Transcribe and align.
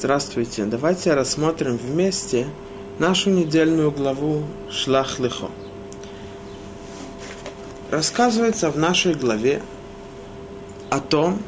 Здравствуйте. 0.00 0.64
Давайте 0.64 1.12
рассмотрим 1.14 1.76
вместе 1.76 2.46
нашу 3.00 3.30
недельную 3.30 3.90
главу 3.90 4.44
Шлах 4.70 5.18
Лихо. 5.18 5.48
Рассказывается 7.90 8.70
в 8.70 8.78
нашей 8.78 9.14
главе 9.14 9.60
о 10.88 11.00
том, 11.00 11.42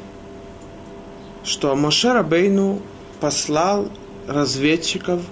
что 1.44 1.76
Моше 1.76 2.12
Рабейну 2.12 2.82
послал 3.20 3.88
разведчиков 4.26 5.22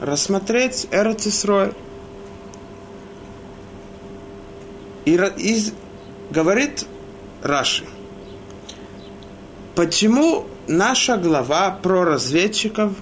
рассмотреть 0.00 0.88
Эрцисрой. 0.90 1.72
И, 5.04 5.14
и 5.14 5.72
говорит 6.32 6.84
Раши, 7.44 7.84
почему 9.76 10.46
наша 10.68 11.16
глава 11.16 11.70
про 11.82 12.04
разведчиков, 12.04 12.92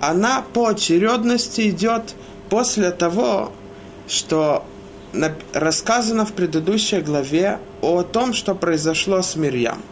она 0.00 0.44
по 0.52 0.68
очередности 0.68 1.70
идет 1.70 2.14
после 2.48 2.90
того, 2.90 3.52
что 4.06 4.64
рассказано 5.52 6.24
в 6.24 6.32
предыдущей 6.32 7.00
главе 7.00 7.58
о 7.80 8.02
том, 8.02 8.32
что 8.32 8.54
произошло 8.54 9.22
с 9.22 9.36
Мирьям. 9.36 9.82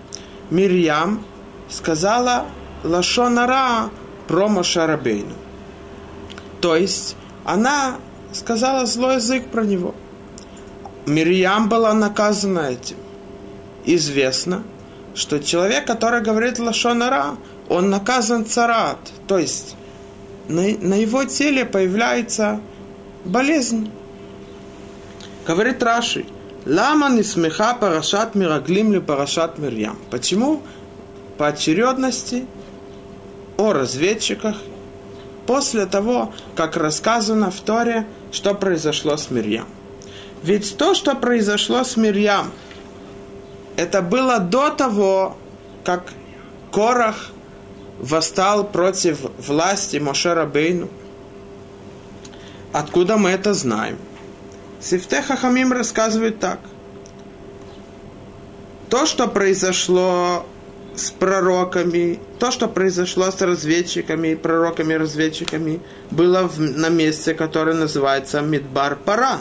Мирьям 0.51 1.25
сказала 1.69 2.47
Лашонара 2.85 3.91
про 4.29 4.49
Мошарабейну. 4.49 5.35
То 6.61 6.77
есть 6.77 7.17
она 7.45 7.97
сказала 8.33 8.87
злой 8.87 9.17
язык 9.17 9.49
про 9.49 9.65
него. 9.65 9.95
Мирьям 11.07 11.69
была 11.69 11.95
наказана 11.95 12.71
этим. 12.71 12.97
Известно– 13.85 14.63
что 15.17 15.41
человек, 15.41 15.87
который 15.87 16.21
говорит 16.21 16.59
лашонара, 16.59 17.37
он 17.69 17.91
наказан 17.91 18.45
царат, 18.45 18.99
то 19.27 19.39
есть 19.39 19.75
на, 20.47 20.63
на 20.63 20.95
его 20.95 21.25
теле 21.25 21.65
появляется 21.65 22.61
болезнь. 23.25 23.91
Говорит 25.47 25.83
Раши, 25.83 26.27
Лама 26.67 27.09
не 27.09 27.23
смеха 27.23 27.75
парашат 27.75 28.35
мираглим 28.35 28.93
ли 28.93 29.01
парашат 29.01 29.59
мирьям. 29.59 29.99
Почему 30.11 30.63
по 31.39 31.49
очередности 31.49 32.47
о 33.57 33.73
разведчиках 33.73 34.57
после 35.47 35.87
того, 35.87 36.35
как 36.55 36.77
рассказано 36.77 37.51
в 37.51 37.61
Торе, 37.61 38.07
что 38.33 38.53
произошло 38.55 39.17
с 39.17 39.31
Мирьям. 39.31 39.67
Ведь 40.43 40.77
то, 40.77 40.95
что 40.95 41.15
произошло 41.15 41.85
с 41.85 41.97
Мирьям– 41.97 42.51
это 43.77 44.03
было 44.03 44.39
до 44.39 44.71
того, 44.71 45.37
как 45.85 46.13
Корах 46.73 47.31
восстал 47.99 48.65
против 48.65 49.21
власти 49.39 49.99
Мошера 49.99 50.47
Бейну. 50.47 50.89
Откуда 52.73 53.17
мы 53.17 53.31
это 53.31 53.55
знаем? 53.55 53.99
Сифте 54.81 55.23
Хахамим 55.23 55.73
рассказывает 55.73 56.39
так. 56.39 56.61
То, 58.91 59.07
что 59.07 59.27
произошло 59.27 60.47
с 60.95 61.11
пророками, 61.11 62.21
то, 62.39 62.51
что 62.51 62.69
произошло 62.69 63.31
с 63.31 63.41
разведчиками, 63.41 64.35
пророками-разведчиками, 64.35 65.81
было 66.11 66.49
в, 66.49 66.61
на 66.61 66.89
месте, 66.89 67.35
которое 67.35 67.75
называется 67.75 68.41
Мидбар 68.41 68.97
Паран. 68.97 69.41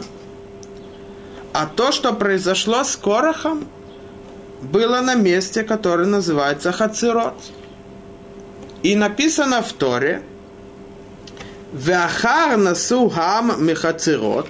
А 1.53 1.67
то, 1.67 1.91
что 1.91 2.13
произошло 2.13 2.83
с 2.83 2.95
Корохом, 2.97 3.67
было 4.71 5.01
на 5.01 5.15
месте, 5.15 5.63
которое 5.63 6.07
называется 6.07 6.71
Хацирот. 6.71 7.35
И 8.83 8.95
написано 8.95 9.61
в 9.61 9.73
Торе, 9.73 10.21
Вахар 11.73 12.57
насу 12.57 13.09
хам 13.09 13.65
мехацирот, 13.65 14.47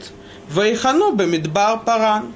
вайхану 0.50 1.14
бемидбар 1.14 1.80
паран. 1.80 2.34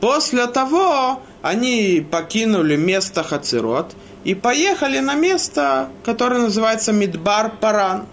После 0.00 0.46
того 0.46 1.20
они 1.42 2.06
покинули 2.10 2.76
место 2.76 3.22
Хацирот 3.22 3.92
и 4.24 4.34
поехали 4.34 5.00
на 5.00 5.14
место, 5.14 5.90
которое 6.04 6.40
называется 6.40 6.92
Мидбар 6.92 7.50
Паран. 7.60 8.06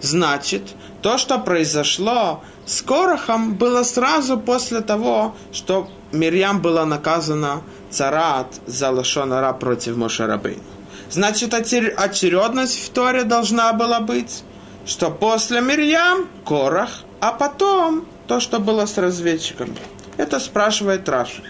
Значит, 0.00 0.62
то, 1.00 1.18
что 1.18 1.38
произошло 1.38 2.42
с 2.66 2.82
Корохом, 2.82 3.54
было 3.54 3.82
сразу 3.82 4.38
после 4.38 4.80
того, 4.80 5.34
что 5.52 5.88
Мирьям 6.12 6.60
была 6.60 6.84
наказана 6.86 7.62
царат 7.92 8.60
за 8.66 8.90
лошонара 8.90 9.52
против 9.52 9.96
Мошарабейну. 9.96 10.62
Значит, 11.10 11.54
очередность 11.54 12.86
в 12.86 12.90
Торе 12.90 13.24
должна 13.24 13.72
была 13.72 14.00
быть, 14.00 14.44
что 14.86 15.10
после 15.10 15.60
Мирьям 15.60 16.26
Корах, 16.44 17.04
а 17.20 17.32
потом 17.32 18.06
то, 18.26 18.40
что 18.40 18.58
было 18.58 18.86
с 18.86 18.96
разведчиками. 18.98 19.76
Это 20.16 20.40
спрашивает 20.40 21.08
Раши. 21.08 21.42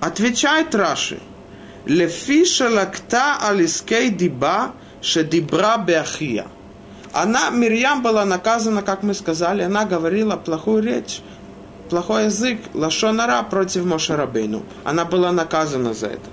Отвечает 0.00 0.74
Раши. 0.74 1.20
Лефиша 1.84 2.70
лакта 2.70 3.36
алискей 3.42 4.10
диба 4.10 4.72
шедибра 5.02 5.76
беахия. 5.76 6.46
Она, 7.12 7.50
Мирьям, 7.50 8.02
была 8.02 8.24
наказана, 8.24 8.82
как 8.82 9.02
мы 9.02 9.14
сказали, 9.14 9.62
она 9.62 9.84
говорила 9.84 10.36
плохую 10.36 10.82
речь 10.82 11.20
плохой 11.94 12.24
язык, 12.24 12.58
лашонара 12.74 13.40
против 13.44 13.84
Мошарабейну. 13.84 14.64
Она 14.82 15.04
была 15.04 15.30
наказана 15.30 15.94
за 15.94 16.06
это. 16.06 16.28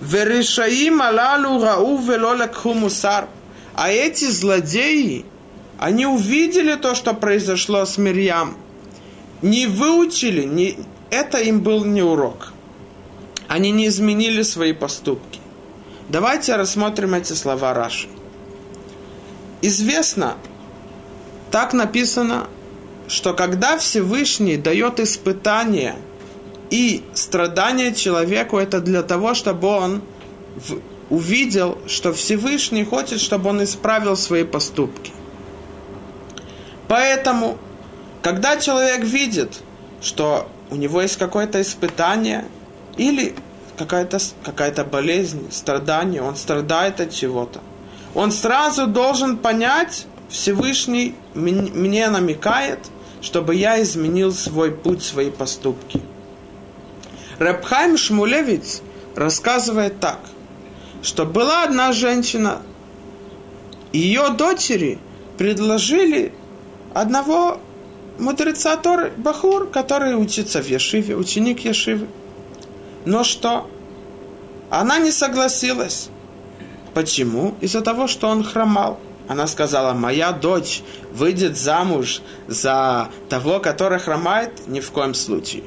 Верешаим 0.00 1.02
алалу 1.02 1.60
рау 1.60 1.98
велолекху 1.98 2.72
мусар. 2.72 3.26
А 3.74 3.90
эти 3.90 4.26
злодеи, 4.26 5.24
они 5.80 6.06
увидели 6.06 6.76
то, 6.76 6.94
что 6.94 7.14
произошло 7.14 7.84
с 7.84 7.98
Мирьям. 7.98 8.56
Не 9.42 9.66
выучили, 9.66 10.44
не, 10.44 10.78
это 11.10 11.38
им 11.38 11.62
был 11.62 11.84
не 11.84 12.02
урок. 12.02 12.52
Они 13.48 13.72
не 13.72 13.88
изменили 13.88 14.42
свои 14.42 14.72
поступки. 14.72 15.40
Давайте 16.08 16.54
рассмотрим 16.54 17.14
эти 17.14 17.32
слова 17.32 17.74
Раши. 17.74 18.08
Известно, 19.62 20.36
так 21.50 21.72
написано 21.72 22.46
что 23.12 23.34
когда 23.34 23.76
Всевышний 23.76 24.56
дает 24.56 24.98
испытание 24.98 25.96
и 26.70 27.04
страдания 27.12 27.92
человеку, 27.92 28.56
это 28.56 28.80
для 28.80 29.02
того, 29.02 29.34
чтобы 29.34 29.68
он 29.68 30.02
увидел, 31.10 31.76
что 31.86 32.14
Всевышний 32.14 32.84
хочет, 32.84 33.20
чтобы 33.20 33.50
он 33.50 33.62
исправил 33.62 34.16
свои 34.16 34.44
поступки. 34.44 35.12
Поэтому, 36.88 37.58
когда 38.22 38.56
человек 38.56 39.04
видит, 39.04 39.60
что 40.00 40.48
у 40.70 40.76
него 40.76 41.02
есть 41.02 41.18
какое-то 41.18 41.60
испытание 41.60 42.46
или 42.96 43.34
какая-то 43.76 44.18
какая 44.42 44.72
болезнь, 44.84 45.52
страдание, 45.52 46.22
он 46.22 46.36
страдает 46.36 46.98
от 46.98 47.10
чего-то, 47.10 47.60
он 48.14 48.32
сразу 48.32 48.86
должен 48.86 49.36
понять, 49.36 50.06
Всевышний 50.30 51.14
мне 51.34 52.08
намекает, 52.08 52.78
чтобы 53.22 53.54
я 53.54 53.80
изменил 53.80 54.32
свой 54.32 54.72
путь, 54.72 55.02
свои 55.02 55.30
поступки. 55.30 56.02
Рабхайм 57.38 57.96
Шмулевиц 57.96 58.82
рассказывает 59.16 60.00
так, 60.00 60.18
что 61.02 61.24
была 61.24 61.64
одна 61.64 61.92
женщина, 61.92 62.62
ее 63.92 64.30
дочери 64.30 64.98
предложили 65.38 66.32
одного 66.94 67.60
мудреца 68.18 68.76
Торы, 68.76 69.12
Бахур, 69.16 69.68
который 69.68 70.14
учится 70.14 70.62
в 70.62 70.68
Яшиве, 70.68 71.16
ученик 71.16 71.60
Яшивы. 71.60 72.06
Но 73.04 73.24
что? 73.24 73.68
Она 74.70 74.98
не 74.98 75.10
согласилась. 75.10 76.08
Почему? 76.94 77.54
Из-за 77.60 77.80
того, 77.82 78.06
что 78.06 78.28
он 78.28 78.44
хромал. 78.44 78.98
Она 79.32 79.46
сказала, 79.46 79.94
моя 79.94 80.32
дочь 80.32 80.82
выйдет 81.10 81.56
замуж 81.56 82.20
за 82.48 83.08
того, 83.30 83.60
который 83.60 83.98
хромает? 83.98 84.50
Ни 84.66 84.80
в 84.80 84.90
коем 84.90 85.14
случае. 85.14 85.62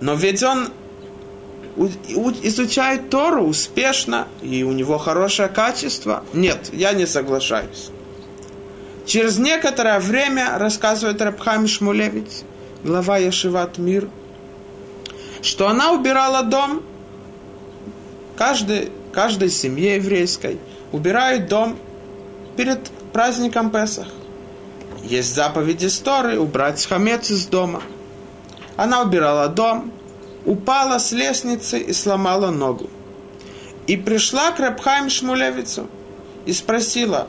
Но 0.00 0.14
ведь 0.14 0.44
он 0.44 0.68
изучает 1.76 3.10
Тору 3.10 3.46
успешно, 3.46 4.28
и 4.42 4.62
у 4.62 4.70
него 4.70 4.96
хорошее 4.96 5.48
качество. 5.48 6.22
Нет, 6.32 6.70
я 6.72 6.92
не 6.92 7.08
соглашаюсь. 7.08 7.90
Через 9.06 9.38
некоторое 9.38 9.98
время, 9.98 10.56
рассказывает 10.56 11.20
Рабхам 11.20 11.66
Шмулевич, 11.66 12.28
глава 12.84 13.18
Яшиват 13.18 13.78
Мир, 13.78 14.08
что 15.42 15.66
она 15.66 15.90
убирала 15.90 16.44
дом, 16.44 16.84
каждой, 18.36 18.92
каждой 19.12 19.50
семье 19.50 19.96
еврейской 19.96 20.60
убирает 20.92 21.48
дом 21.48 21.76
перед 22.58 22.90
праздником 23.12 23.70
Песах. 23.70 24.08
Есть 25.04 25.32
заповедь 25.32 25.84
истории 25.84 26.36
убрать 26.36 26.84
хамец 26.84 27.30
из 27.30 27.46
дома. 27.46 27.82
Она 28.76 29.00
убирала 29.00 29.46
дом, 29.46 29.92
упала 30.44 30.98
с 30.98 31.12
лестницы 31.12 31.78
и 31.78 31.92
сломала 31.92 32.50
ногу. 32.50 32.90
И 33.86 33.96
пришла 33.96 34.50
к 34.50 34.58
Рабхайм 34.58 35.08
Шмулевицу 35.08 35.86
и 36.46 36.52
спросила, 36.52 37.28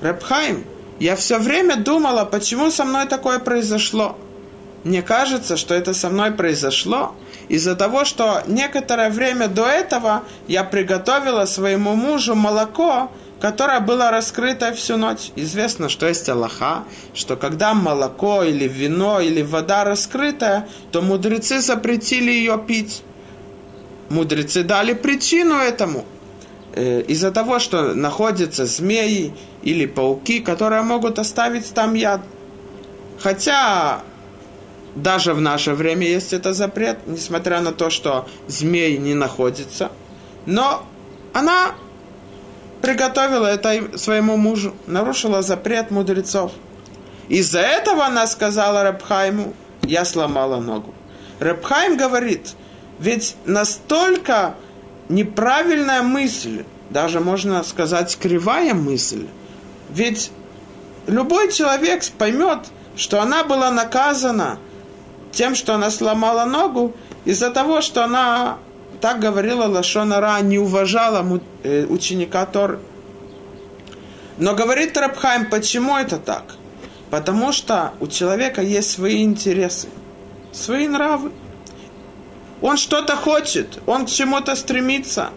Рабхайм, 0.00 0.64
я 0.98 1.14
все 1.14 1.38
время 1.38 1.76
думала, 1.76 2.24
почему 2.24 2.70
со 2.70 2.86
мной 2.86 3.06
такое 3.06 3.38
произошло. 3.38 4.16
Мне 4.82 5.02
кажется, 5.02 5.58
что 5.58 5.74
это 5.74 5.92
со 5.92 6.08
мной 6.08 6.30
произошло 6.30 7.14
из-за 7.48 7.76
того, 7.76 8.06
что 8.06 8.42
некоторое 8.46 9.10
время 9.10 9.48
до 9.48 9.66
этого 9.66 10.22
я 10.48 10.64
приготовила 10.64 11.44
своему 11.44 11.96
мужу 11.96 12.34
молоко, 12.34 13.10
которое 13.40 13.80
было 13.80 14.10
раскрыто 14.10 14.72
всю 14.74 14.96
ночь. 14.96 15.30
Известно, 15.34 15.88
что 15.88 16.06
есть 16.06 16.28
Аллаха, 16.28 16.84
что 17.14 17.36
когда 17.36 17.74
молоко 17.74 18.42
или 18.42 18.68
вино 18.68 19.20
или 19.20 19.42
вода 19.42 19.84
раскрытая, 19.84 20.68
то 20.92 21.00
мудрецы 21.00 21.60
запретили 21.60 22.30
ее 22.30 22.62
пить. 22.64 23.02
Мудрецы 24.10 24.62
дали 24.62 24.92
причину 24.92 25.54
этому. 25.54 26.04
Э, 26.74 27.00
из-за 27.02 27.30
того, 27.30 27.58
что 27.58 27.94
находятся 27.94 28.66
змеи 28.66 29.32
или 29.62 29.86
пауки, 29.86 30.40
которые 30.40 30.82
могут 30.82 31.18
оставить 31.18 31.72
там 31.72 31.94
яд. 31.94 32.20
Хотя 33.20 34.02
даже 34.94 35.32
в 35.32 35.40
наше 35.40 35.72
время 35.72 36.06
есть 36.06 36.32
это 36.32 36.52
запрет, 36.52 36.98
несмотря 37.06 37.60
на 37.60 37.72
то, 37.72 37.90
что 37.90 38.28
змей 38.48 38.98
не 38.98 39.14
находится. 39.14 39.90
Но 40.46 40.84
она 41.32 41.74
приготовила 42.82 43.46
это 43.46 43.98
своему 43.98 44.36
мужу, 44.36 44.74
нарушила 44.86 45.42
запрет 45.42 45.90
мудрецов. 45.90 46.52
Из-за 47.28 47.60
этого 47.60 48.06
она 48.06 48.26
сказала 48.26 48.82
Рабхайму, 48.82 49.54
я 49.82 50.04
сломала 50.04 50.60
ногу. 50.60 50.94
Рабхайм 51.38 51.96
говорит, 51.96 52.54
ведь 52.98 53.36
настолько 53.44 54.54
неправильная 55.08 56.02
мысль, 56.02 56.64
даже 56.90 57.20
можно 57.20 57.62
сказать 57.62 58.18
кривая 58.18 58.74
мысль, 58.74 59.26
ведь 59.90 60.30
любой 61.06 61.50
человек 61.52 62.04
поймет, 62.18 62.58
что 62.96 63.20
она 63.20 63.44
была 63.44 63.70
наказана 63.70 64.58
тем, 65.32 65.54
что 65.54 65.74
она 65.74 65.90
сломала 65.90 66.44
ногу, 66.44 66.94
из-за 67.24 67.50
того, 67.50 67.80
что 67.80 68.04
она 68.04 68.58
так 69.00 69.20
говорила 69.20 69.66
Лашонара, 69.66 70.40
не 70.40 70.58
уважала 70.58 71.40
э, 71.62 71.86
ученика 71.86 72.46
Тор. 72.46 72.80
Но 74.38 74.54
говорит 74.54 74.96
Рабхайм, 74.96 75.48
почему 75.50 75.96
это 75.96 76.18
так? 76.18 76.56
Потому 77.10 77.52
что 77.52 77.92
у 78.00 78.06
человека 78.06 78.62
есть 78.62 78.90
свои 78.90 79.22
интересы, 79.22 79.88
свои 80.52 80.86
нравы. 80.86 81.32
Он 82.62 82.76
что-то 82.76 83.16
хочет, 83.16 83.78
он 83.86 84.06
к 84.06 84.10
чему-то 84.10 84.54
стремится. 84.54 85.30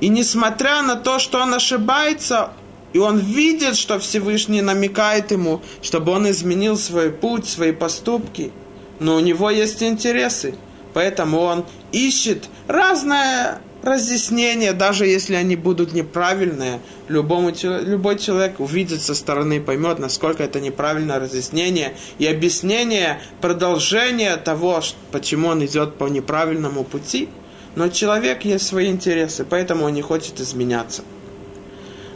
И 0.00 0.08
несмотря 0.08 0.82
на 0.82 0.96
то, 0.96 1.18
что 1.18 1.40
он 1.40 1.54
ошибается, 1.54 2.50
и 2.92 2.98
он 2.98 3.18
видит, 3.18 3.76
что 3.76 3.98
Всевышний 3.98 4.62
намекает 4.62 5.30
ему, 5.30 5.60
чтобы 5.82 6.12
он 6.12 6.28
изменил 6.30 6.76
свой 6.76 7.10
путь, 7.10 7.46
свои 7.48 7.72
поступки– 7.72 8.52
но 8.98 9.16
у 9.16 9.20
него 9.20 9.50
есть 9.50 9.82
интересы, 9.82 10.54
поэтому 10.96 11.40
он 11.40 11.66
ищет 11.92 12.48
разное 12.68 13.58
разъяснение, 13.82 14.72
даже 14.72 15.04
если 15.04 15.34
они 15.34 15.54
будут 15.54 15.92
неправильные, 15.92 16.80
любому, 17.08 17.52
любой 17.62 18.18
человек 18.18 18.60
увидит 18.60 19.02
со 19.02 19.14
стороны, 19.14 19.60
поймет, 19.60 19.98
насколько 19.98 20.42
это 20.42 20.58
неправильное 20.58 21.18
разъяснение 21.18 21.92
и 22.16 22.24
объяснение, 22.26 23.20
продолжение 23.42 24.36
того, 24.38 24.80
почему 25.12 25.48
он 25.48 25.62
идет 25.66 25.96
по 25.96 26.06
неправильному 26.06 26.82
пути. 26.82 27.28
Но 27.74 27.90
человек 27.90 28.46
есть 28.46 28.66
свои 28.66 28.86
интересы, 28.86 29.44
поэтому 29.44 29.84
он 29.84 29.92
не 29.92 30.00
хочет 30.00 30.40
изменяться. 30.40 31.02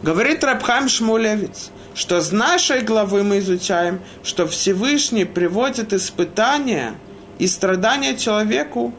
Говорит 0.03 0.43
Рабхам 0.43 0.89
Шмулевец, 0.89 1.71
что 1.95 2.23
с 2.23 2.33
нашей 2.33 2.81
главы 2.81 3.25
мы 3.25 3.41
изучаем, 3.41 4.01
что 4.23 4.49
Всевышний 4.49 5.27
приводит 5.27 5.93
испытания 5.93 6.95
и 7.41 7.47
страдания 7.47 8.17
человеку, 8.17 8.93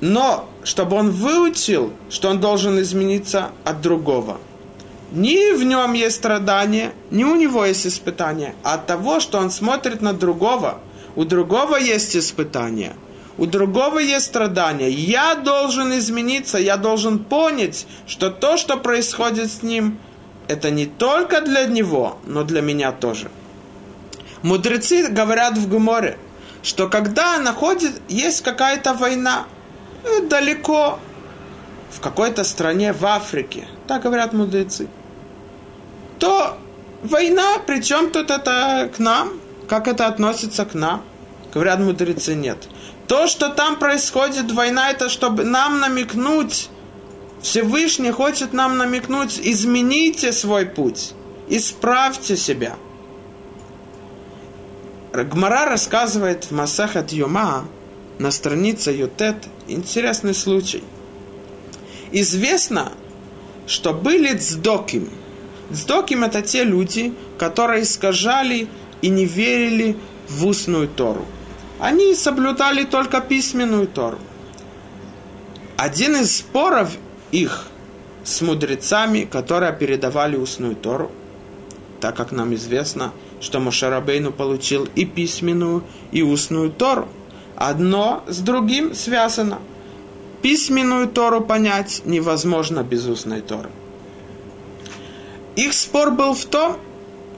но 0.00 0.48
чтобы 0.62 0.96
он 0.96 1.10
выучил, 1.10 1.92
что 2.08 2.30
он 2.30 2.40
должен 2.40 2.80
измениться 2.80 3.50
от 3.64 3.80
другого. 3.80 4.38
Ни 5.10 5.52
в 5.56 5.64
нем 5.64 5.92
есть 5.92 6.16
страдания, 6.16 6.92
ни 7.10 7.24
у 7.24 7.34
него 7.34 7.64
есть 7.64 7.86
испытания, 7.86 8.54
а 8.62 8.74
от 8.74 8.86
того, 8.86 9.18
что 9.18 9.38
он 9.38 9.50
смотрит 9.50 10.02
на 10.02 10.12
другого. 10.12 10.80
У 11.16 11.24
другого 11.24 11.76
есть 11.76 12.16
испытания, 12.16 12.94
у 13.38 13.46
другого 13.46 13.98
есть 13.98 14.26
страдания. 14.26 14.90
Я 14.90 15.34
должен 15.34 15.98
измениться, 15.98 16.58
я 16.58 16.76
должен 16.76 17.18
понять, 17.18 17.88
что 18.06 18.30
то, 18.30 18.56
что 18.56 18.76
происходит 18.76 19.50
с 19.50 19.62
ним, 19.64 19.98
это 20.46 20.70
не 20.70 20.86
только 20.86 21.40
для 21.40 21.66
него, 21.66 22.18
но 22.24 22.44
для 22.44 22.60
меня 22.60 22.92
тоже. 22.92 23.30
Мудрецы 24.42 25.08
говорят 25.08 25.58
в 25.58 25.68
Гуморе, 25.68 26.18
что 26.66 26.88
когда 26.88 27.38
находит, 27.38 27.92
есть 28.08 28.42
какая-то 28.42 28.92
война 28.94 29.46
э, 30.02 30.22
далеко, 30.22 30.98
в 31.92 32.00
какой-то 32.00 32.42
стране 32.42 32.92
в 32.92 33.06
Африке, 33.06 33.68
так 33.86 34.02
говорят 34.02 34.32
мудрецы, 34.32 34.88
то 36.18 36.58
война, 37.04 37.58
причем 37.64 38.10
тут 38.10 38.32
это 38.32 38.90
к 38.94 38.98
нам, 38.98 39.34
как 39.68 39.86
это 39.86 40.08
относится 40.08 40.64
к 40.64 40.74
нам? 40.74 41.04
Говорят 41.54 41.78
мудрецы, 41.78 42.34
нет. 42.34 42.58
То, 43.06 43.28
что 43.28 43.48
там 43.48 43.76
происходит 43.76 44.50
война, 44.50 44.90
это 44.90 45.08
чтобы 45.08 45.44
нам 45.44 45.78
намекнуть, 45.78 46.68
Всевышний 47.42 48.10
хочет 48.10 48.52
нам 48.52 48.76
намекнуть, 48.76 49.38
измените 49.40 50.32
свой 50.32 50.66
путь, 50.66 51.12
исправьте 51.48 52.36
себя. 52.36 52.74
Гмара 55.24 55.66
рассказывает 55.66 56.44
в 56.44 56.50
Масахат 56.52 57.12
Йома 57.12 57.66
на 58.18 58.30
странице 58.30 58.90
Ютет 58.92 59.36
интересный 59.68 60.34
случай. 60.34 60.82
Известно, 62.12 62.92
что 63.66 63.92
были 63.92 64.36
цдоким. 64.36 65.10
Цдоким 65.72 66.24
это 66.24 66.42
те 66.42 66.64
люди, 66.64 67.12
которые 67.38 67.82
искажали 67.82 68.68
и 69.02 69.08
не 69.08 69.24
верили 69.26 69.96
в 70.28 70.46
устную 70.46 70.88
Тору. 70.88 71.26
Они 71.78 72.14
соблюдали 72.14 72.84
только 72.84 73.20
письменную 73.20 73.86
Тору. 73.86 74.18
Один 75.76 76.16
из 76.16 76.38
споров 76.38 76.96
их 77.32 77.66
с 78.24 78.40
мудрецами, 78.40 79.24
которые 79.24 79.72
передавали 79.72 80.36
устную 80.36 80.74
Тору, 80.74 81.10
так 82.00 82.16
как 82.16 82.32
нам 82.32 82.54
известно, 82.54 83.12
что 83.40 83.60
Мошарабейну 83.60 84.32
получил 84.32 84.88
и 84.94 85.04
письменную, 85.04 85.82
и 86.12 86.22
устную 86.22 86.70
Тору. 86.70 87.08
Одно 87.56 88.22
с 88.26 88.38
другим 88.38 88.94
связано. 88.94 89.58
Письменную 90.42 91.08
Тору 91.08 91.40
понять 91.40 92.02
невозможно 92.04 92.82
без 92.82 93.06
устной 93.06 93.40
Торы. 93.40 93.70
Их 95.56 95.72
спор 95.72 96.10
был 96.10 96.34
в 96.34 96.44
том, 96.44 96.76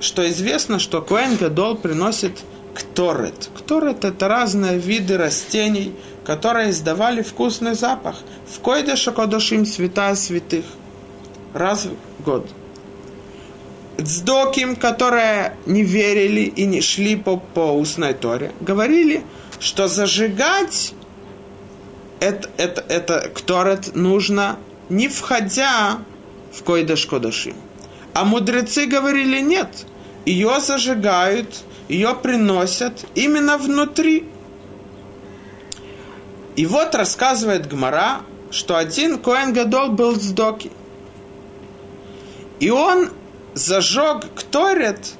что 0.00 0.28
известно, 0.28 0.78
что 0.78 1.00
Коэн 1.00 1.36
Гадол 1.36 1.76
приносит 1.76 2.32
кторет. 2.74 3.48
Кторет– 3.56 4.04
это 4.06 4.28
разные 4.28 4.78
виды 4.78 5.16
растений, 5.16 5.94
которые 6.24 6.70
издавали 6.70 7.22
вкусный 7.22 7.74
запах. 7.74 8.16
В 8.52 8.60
койде 8.60 8.96
шокодошим 8.96 9.66
святая 9.66 10.14
святых. 10.14 10.64
Раз 11.54 11.86
в 11.86 12.24
год. 12.24 12.48
Цдоким, 14.02 14.76
которые 14.76 15.56
не 15.66 15.82
верили 15.82 16.42
и 16.42 16.66
не 16.66 16.80
шли 16.80 17.16
по, 17.16 17.36
по 17.36 17.72
устной 17.72 18.14
торе, 18.14 18.52
говорили, 18.60 19.24
что 19.58 19.88
зажигать 19.88 20.94
это, 22.20 22.48
это, 22.56 22.84
это 22.88 23.30
кторет 23.34 23.96
нужно, 23.96 24.58
не 24.88 25.08
входя 25.08 25.98
в 26.52 26.62
койдаш 26.62 27.06
кодашим. 27.06 27.54
А 28.14 28.24
мудрецы 28.24 28.86
говорили 28.86 29.40
нет, 29.40 29.86
ее 30.24 30.60
зажигают, 30.60 31.64
ее 31.88 32.14
приносят 32.14 33.04
именно 33.14 33.58
внутри 33.58 34.24
и 36.58 36.66
вот 36.66 36.96
рассказывает 36.96 37.68
Гмара, 37.68 38.22
что 38.50 38.76
один 38.76 39.20
Коэн 39.20 39.52
Гадол 39.52 39.90
был 39.90 40.16
с 40.16 40.32
Доки. 40.32 40.72
И 42.58 42.68
он 42.68 43.10
зажег 43.58 44.24
Кторет 44.34 45.14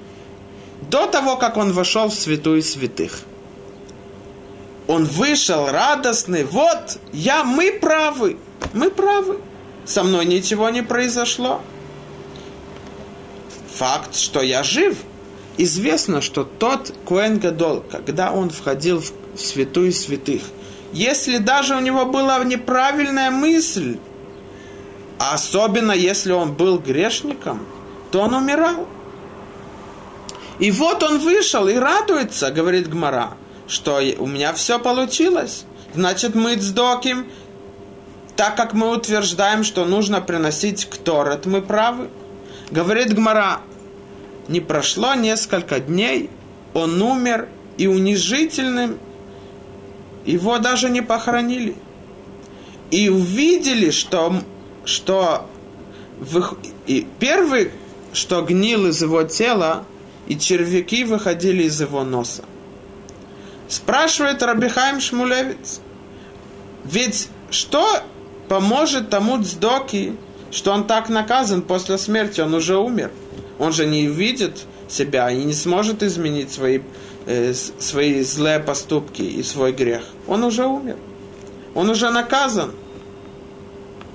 до 0.91 1.07
того, 1.07 1.37
как 1.37 1.57
он 1.57 1.73
вошел 1.73 2.09
в 2.09 2.15
святую 2.15 2.63
святых. 2.63 3.21
Он 4.87 5.05
вышел 5.05 5.67
радостный. 5.69 6.45
Вот, 6.45 6.99
я, 7.13 7.45
мы 7.45 7.73
правы, 7.73 8.39
мы 8.73 8.91
правы. 8.91 9.41
Со 9.85 10.03
мной 10.03 10.25
ничего 10.25 10.71
не 10.71 10.83
произошло. 10.83 11.61
Факт, 13.75 14.17
что 14.17 14.41
я 14.41 14.63
жив. 14.63 14.97
Известно, 15.59 16.21
что 16.21 16.45
тот 16.45 16.95
Коэн 17.07 17.39
Гадол, 17.39 17.85
когда 17.91 18.33
он 18.33 18.51
входил 18.51 19.01
в 19.01 19.41
святую 19.41 19.93
святых, 19.93 20.43
если 20.93 21.39
даже 21.39 21.77
у 21.77 21.81
него 21.81 22.07
была 22.07 22.43
неправильная 22.45 23.31
мысль, 23.31 23.99
А 25.19 25.35
особенно 25.35 25.93
если 25.93 26.33
он 26.33 26.53
был 26.53 26.79
грешником, 26.79 27.67
то 28.11 28.21
он 28.21 28.35
умирал. 28.35 28.89
И 30.59 30.71
вот 30.71 31.03
он 31.03 31.19
вышел 31.19 31.69
и 31.69 31.75
радуется, 31.75 32.51
говорит 32.51 32.89
Гмара, 32.89 33.35
что 33.67 34.01
у 34.19 34.27
меня 34.27 34.53
все 34.53 34.79
получилось. 34.79 35.65
Значит, 35.95 36.35
мы 36.35 36.57
цдоким, 36.57 37.27
так 38.37 38.57
как 38.57 38.73
мы 38.73 38.91
утверждаем, 38.91 39.65
что 39.65 39.85
нужно 39.85 40.21
приносить 40.21 40.87
кторет, 40.87 41.47
мы 41.47 41.63
правы. 41.63 42.09
Говорит 42.71 43.15
Гмара, 43.15 43.61
не 44.49 44.61
прошло 44.61 45.15
несколько 45.15 45.81
дней, 45.81 46.31
он 46.75 47.01
умер, 47.01 47.49
и 47.77 47.87
унижительным 47.87 48.99
его 50.25 50.59
даже 50.59 50.91
не 50.91 51.01
похоронили. 51.01 51.77
И 52.91 53.09
увидели, 53.09 53.91
что, 53.91 54.35
что 54.85 55.47
в, 56.19 56.57
и 56.87 57.07
первый, 57.19 57.71
что 58.13 58.43
гнил 58.43 58.87
из 58.87 59.03
его 59.03 59.23
тела, 59.25 59.85
и 60.27 60.39
червяки 60.39 61.05
выходили 61.05 61.65
из 61.65 61.81
его 61.81 62.05
носа. 62.05 62.45
Спрашивает 63.69 64.43
Рабихайм 64.43 65.01
Шмулевец, 65.01 65.81
ведь 66.85 67.29
что 67.51 68.03
поможет 68.49 69.11
тому 69.11 69.43
Цдоки, 69.43 70.17
что 70.51 70.73
он 70.73 70.87
так 70.87 71.09
наказан 71.09 71.63
после 71.63 71.99
смерти, 71.99 72.41
он 72.41 72.55
уже 72.55 72.77
умер. 72.77 73.11
Он 73.59 73.73
же 73.73 73.87
не 73.87 74.07
видит 74.07 74.65
себя 74.89 75.31
и 75.31 75.45
не 75.45 75.53
сможет 75.53 76.03
изменить 76.03 76.53
свои, 76.53 76.81
э, 77.27 77.53
свои 77.53 78.23
злые 78.23 78.61
поступки 78.61 79.23
и 79.23 79.43
свой 79.43 79.73
грех. 79.73 80.03
Он 80.27 80.45
уже 80.45 80.65
умер. 80.67 80.97
Он 81.75 81.91
уже 81.91 82.11
наказан. 82.11 82.73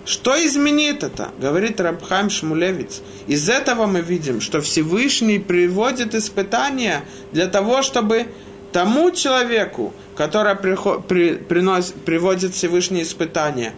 Что 0.05 0.35
изменит 0.45 1.03
это? 1.03 1.31
Говорит 1.39 1.79
Рабхайм 1.79 2.29
Шмулевец. 2.29 3.01
Из 3.27 3.49
этого 3.49 3.85
мы 3.85 4.01
видим, 4.01 4.41
что 4.41 4.59
Всевышний 4.61 5.39
приводит 5.39 6.13
испытания 6.13 7.05
для 7.31 7.47
того, 7.47 7.81
чтобы 7.81 8.27
тому 8.73 9.11
человеку, 9.11 9.93
который 10.17 10.55
при, 10.55 11.35
приносит, 11.35 11.95
приводит 11.95 12.53
Всевышние 12.53 13.03
испытания 13.03 13.73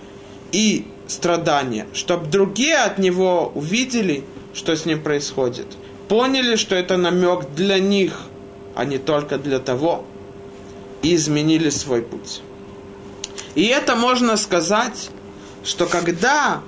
и 0.51 0.87
страдания, 1.07 1.85
чтобы 1.93 2.27
другие 2.27 2.77
от 2.77 2.97
него 2.97 3.51
увидели, 3.53 4.23
что 4.55 4.75
с 4.75 4.85
ним 4.85 5.03
происходит, 5.03 5.67
поняли, 6.07 6.55
что 6.55 6.75
это 6.75 6.97
намек 6.97 7.49
для 7.55 7.77
них, 7.77 8.21
а 8.73 8.85
не 8.85 8.97
только 8.97 9.37
для 9.37 9.59
того, 9.59 10.05
и 11.03 11.13
изменили 11.13 11.69
свой 11.69 12.01
путь. 12.01 12.41
И 13.53 13.65
это 13.65 13.95
можно 13.95 14.37
сказать 14.37 15.11
что 15.65 15.87
когда 15.87 16.61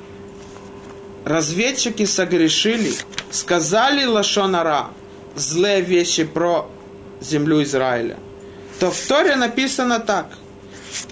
разведчики 1.23 2.05
согрешили, 2.05 2.91
сказали 3.31 4.05
Лашонара 4.05 4.87
злые 5.35 5.81
вещи 5.81 6.23
про 6.23 6.69
землю 7.21 7.63
Израиля, 7.63 8.17
то 8.79 8.91
в 8.91 8.99
Торе 9.07 9.35
написано 9.35 9.99
так. 9.99 10.27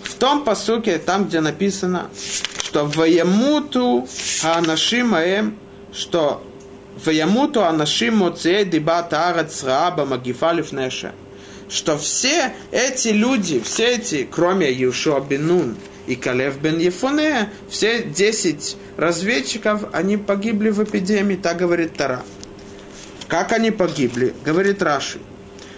В 0.04 0.16
том 0.16 0.44
посуке, 0.44 0.98
там, 0.98 1.26
где 1.26 1.42
написано, 1.42 2.10
что 2.58 2.86
«Ваямуту 2.86 4.08
хаанашим 4.42 5.14
аэм», 5.14 5.58
что 5.94 6.42
«Ваямуту 7.04 7.64
анашим 7.64 8.18
моцея 8.18 8.64
дибат 8.64 9.14
арец 9.14 9.64
рааба 9.64 10.06
магифа 10.06 10.54
лифнеша», 10.54 11.14
что 11.70 11.98
все 11.98 12.54
эти 12.72 13.10
люди, 13.10 13.60
все 13.60 13.96
эти, 13.96 14.28
кроме 14.30 14.72
Юшуа 14.72 15.20
Бенун, 15.20 15.76
и 16.08 16.16
Калев 16.16 16.60
бен 16.60 16.78
Ефоне, 16.78 17.50
все 17.70 18.04
10 18.04 18.78
разведчиков, 18.98 19.86
они 19.92 20.18
погибли 20.18 20.70
в 20.70 20.84
эпидемии, 20.84 21.36
так 21.36 21.58
говорит 21.58 21.94
Тара. 21.94 22.24
Как 23.28 23.52
они 23.52 23.72
погибли? 23.72 24.36
Говорит 24.44 24.82
Раши. 24.84 25.20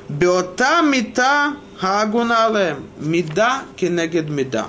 Беота 0.10 0.81
мита 0.81 1.55
хаагуналем. 1.77 2.84
Мида 2.98 3.62
кенегед 3.75 4.29
мида. 4.29 4.67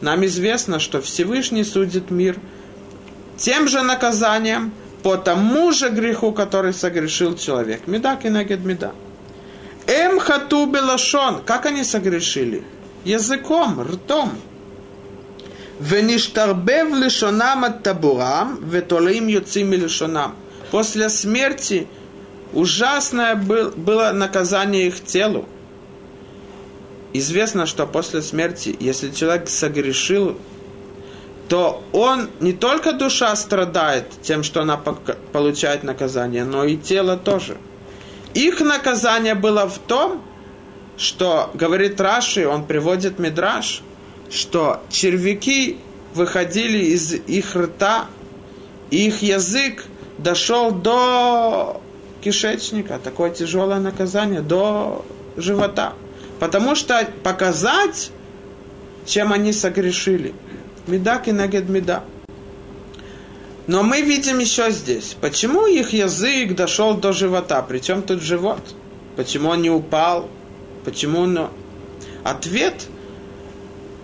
Нам 0.00 0.24
известно, 0.26 0.78
что 0.78 1.00
Всевышний 1.00 1.64
судит 1.64 2.10
мир 2.10 2.36
тем 3.36 3.68
же 3.68 3.82
наказанием 3.82 4.72
по 5.02 5.16
тому 5.16 5.72
же 5.72 5.88
греху, 5.88 6.32
который 6.32 6.74
согрешил 6.74 7.36
человек. 7.36 7.86
Меда 7.86 8.16
кенегед 8.16 8.64
меда. 8.64 8.92
Эм 9.86 10.18
хату 10.18 10.66
белашон. 10.66 11.42
Как 11.44 11.66
они 11.66 11.84
согрешили? 11.84 12.62
Языком, 13.04 13.80
ртом. 13.80 14.32
Веништарбев 15.80 16.94
лишонам 16.94 17.64
от 17.64 17.82
табурам, 17.82 18.60
ветолим 18.62 19.28
юцими 19.28 19.76
лишонам. 19.76 20.36
После 20.70 21.08
смерти 21.08 21.88
ужасное 22.52 23.34
было 23.34 24.12
наказание 24.12 24.88
их 24.88 25.02
телу. 25.02 25.46
Известно, 27.14 27.64
что 27.64 27.86
после 27.86 28.20
смерти, 28.20 28.76
если 28.78 29.10
человек 29.10 29.48
согрешил, 29.48 30.36
то 31.48 31.82
он 31.92 32.28
не 32.40 32.52
только 32.52 32.92
душа 32.92 33.34
страдает 33.34 34.04
тем, 34.20 34.42
что 34.42 34.60
она 34.60 34.76
получает 35.32 35.82
наказание, 35.82 36.44
но 36.44 36.64
и 36.64 36.76
тело 36.76 37.16
тоже. 37.16 37.56
Их 38.34 38.60
наказание 38.60 39.34
было 39.34 39.66
в 39.66 39.78
том, 39.78 40.22
что, 40.98 41.50
говорит 41.54 41.98
Раши, 41.98 42.46
он 42.46 42.66
приводит 42.66 43.18
Мидраш– 43.18 43.82
что 44.30 44.80
червяки 44.88 45.78
выходили 46.14 46.78
из 46.78 47.12
их 47.12 47.56
рта, 47.56 48.06
и 48.90 49.06
их 49.06 49.22
язык 49.22 49.84
дошел 50.18 50.70
до 50.70 51.80
кишечника, 52.22 52.98
такое 53.02 53.30
тяжелое 53.30 53.80
наказание, 53.80 54.40
до 54.40 55.04
живота. 55.36 55.94
Потому 56.38 56.74
что 56.74 57.08
показать, 57.22 58.10
чем 59.04 59.32
они 59.32 59.52
согрешили. 59.52 60.32
Меда 60.86 61.18
кинагед 61.18 61.68
меда. 61.68 62.04
Но 63.66 63.82
мы 63.82 64.02
видим 64.02 64.38
еще 64.38 64.70
здесь, 64.70 65.16
почему 65.20 65.66
их 65.66 65.92
язык 65.92 66.56
дошел 66.56 66.94
до 66.94 67.12
живота, 67.12 67.62
причем 67.62 68.02
тут 68.02 68.20
живот? 68.20 68.60
Почему 69.16 69.50
он 69.50 69.62
не 69.62 69.70
упал? 69.70 70.28
Почему 70.84 71.20
он... 71.20 71.48
Ответ– 72.24 72.86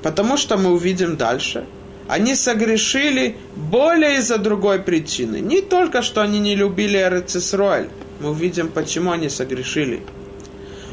Потому 0.07 0.37
что 0.37 0.57
мы 0.57 0.71
увидим 0.71 1.17
дальше. 1.17 1.67
Они 2.07 2.37
согрешили 2.37 3.37
более 3.57 4.19
из-за 4.19 4.39
другой 4.39 4.79
причины. 4.79 5.41
Не 5.41 5.63
только, 5.63 6.01
что 6.03 6.21
они 6.21 6.39
не 6.39 6.55
любили 6.55 6.97
Эрцисроэль. 6.97 7.89
Мы 8.21 8.31
увидим, 8.31 8.69
почему 8.69 9.11
они 9.11 9.29
согрешили. 9.29 10.05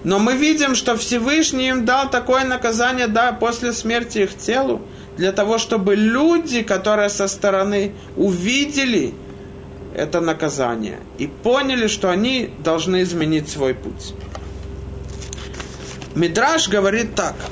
Но 0.03 0.17
мы 0.17 0.34
видим, 0.34 0.74
что 0.74 0.98
Всевышний 0.98 1.70
им 1.70 1.86
дал 1.86 2.10
такое 2.10 2.43
наказание 2.43 3.05
да, 3.05 3.34
после 3.34 3.72
смерти 3.72 4.17
их 4.24 4.36
телу, 4.36 4.82
для 5.15 5.32
того, 5.32 5.60
чтобы 5.60 5.96
люди, 5.96 6.63
которые 6.63 7.10
со 7.10 7.27
стороны 7.27 7.91
увидели 8.17 9.13
это 9.93 10.22
наказание 10.22 10.98
и 11.20 11.27
поняли, 11.27 11.86
что 11.86 12.10
они 12.10 12.50
должны 12.63 13.03
изменить 13.03 13.48
свой 13.48 13.75
путь. 13.75 14.15
Мидраш 16.15 16.67
говорит 16.67 17.13
так– 17.13 17.36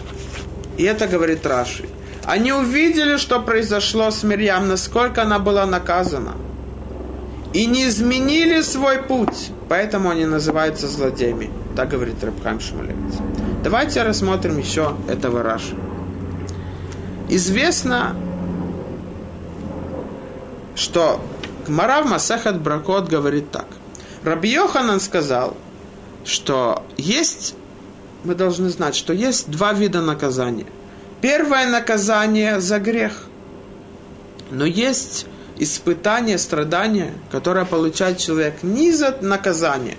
и 0.82 0.84
это 0.84 1.06
говорит 1.06 1.46
Раши. 1.46 1.86
Они 2.26 2.52
увидели, 2.52 3.18
что 3.18 3.40
произошло 3.40 4.10
с 4.10 4.24
Мирьям, 4.24 4.68
насколько 4.68 5.22
она 5.22 5.38
была 5.38 5.68
наказана. 5.68 6.34
И 7.54 7.68
не 7.68 7.88
изменили 7.88 8.62
свой 8.62 8.98
путь. 8.98 9.52
Поэтому 9.70 10.10
они 10.10 10.26
называются 10.26 10.88
злодеями. 10.88 11.52
Так 11.76 11.90
говорит 11.90 12.24
Рабхам 12.24 12.60
Шмулевец. 12.60 13.14
Давайте 13.64 14.02
рассмотрим 14.02 14.58
еще 14.58 14.96
этого 15.08 15.44
Раши. 15.44 15.76
Известно, 17.30 18.16
что 20.74 21.22
Гмара 21.68 22.02
в 22.02 22.10
Масахат 22.10 22.60
Бракот 22.60 23.08
говорит 23.08 23.52
так. 23.52 23.68
Раби 24.24 24.50
Йоханан 24.50 25.00
сказал, 25.00 25.56
что 26.26 26.84
есть 26.98 27.54
мы 28.24 28.36
должны 28.36 28.70
знать, 28.70 28.96
что 28.96 29.13
есть 29.13 29.50
два 29.50 29.74
вида 29.74 30.01
наказания. 30.01 30.68
Первое 31.22 31.68
наказание 31.68 32.60
за 32.60 32.80
грех. 32.80 33.28
Но 34.50 34.66
есть 34.66 35.25
испытание, 35.58 36.38
страдание, 36.38 37.13
которое 37.32 37.66
получает 37.66 38.18
человек 38.18 38.63
не 38.63 38.92
за 38.92 39.18
наказание, 39.22 39.98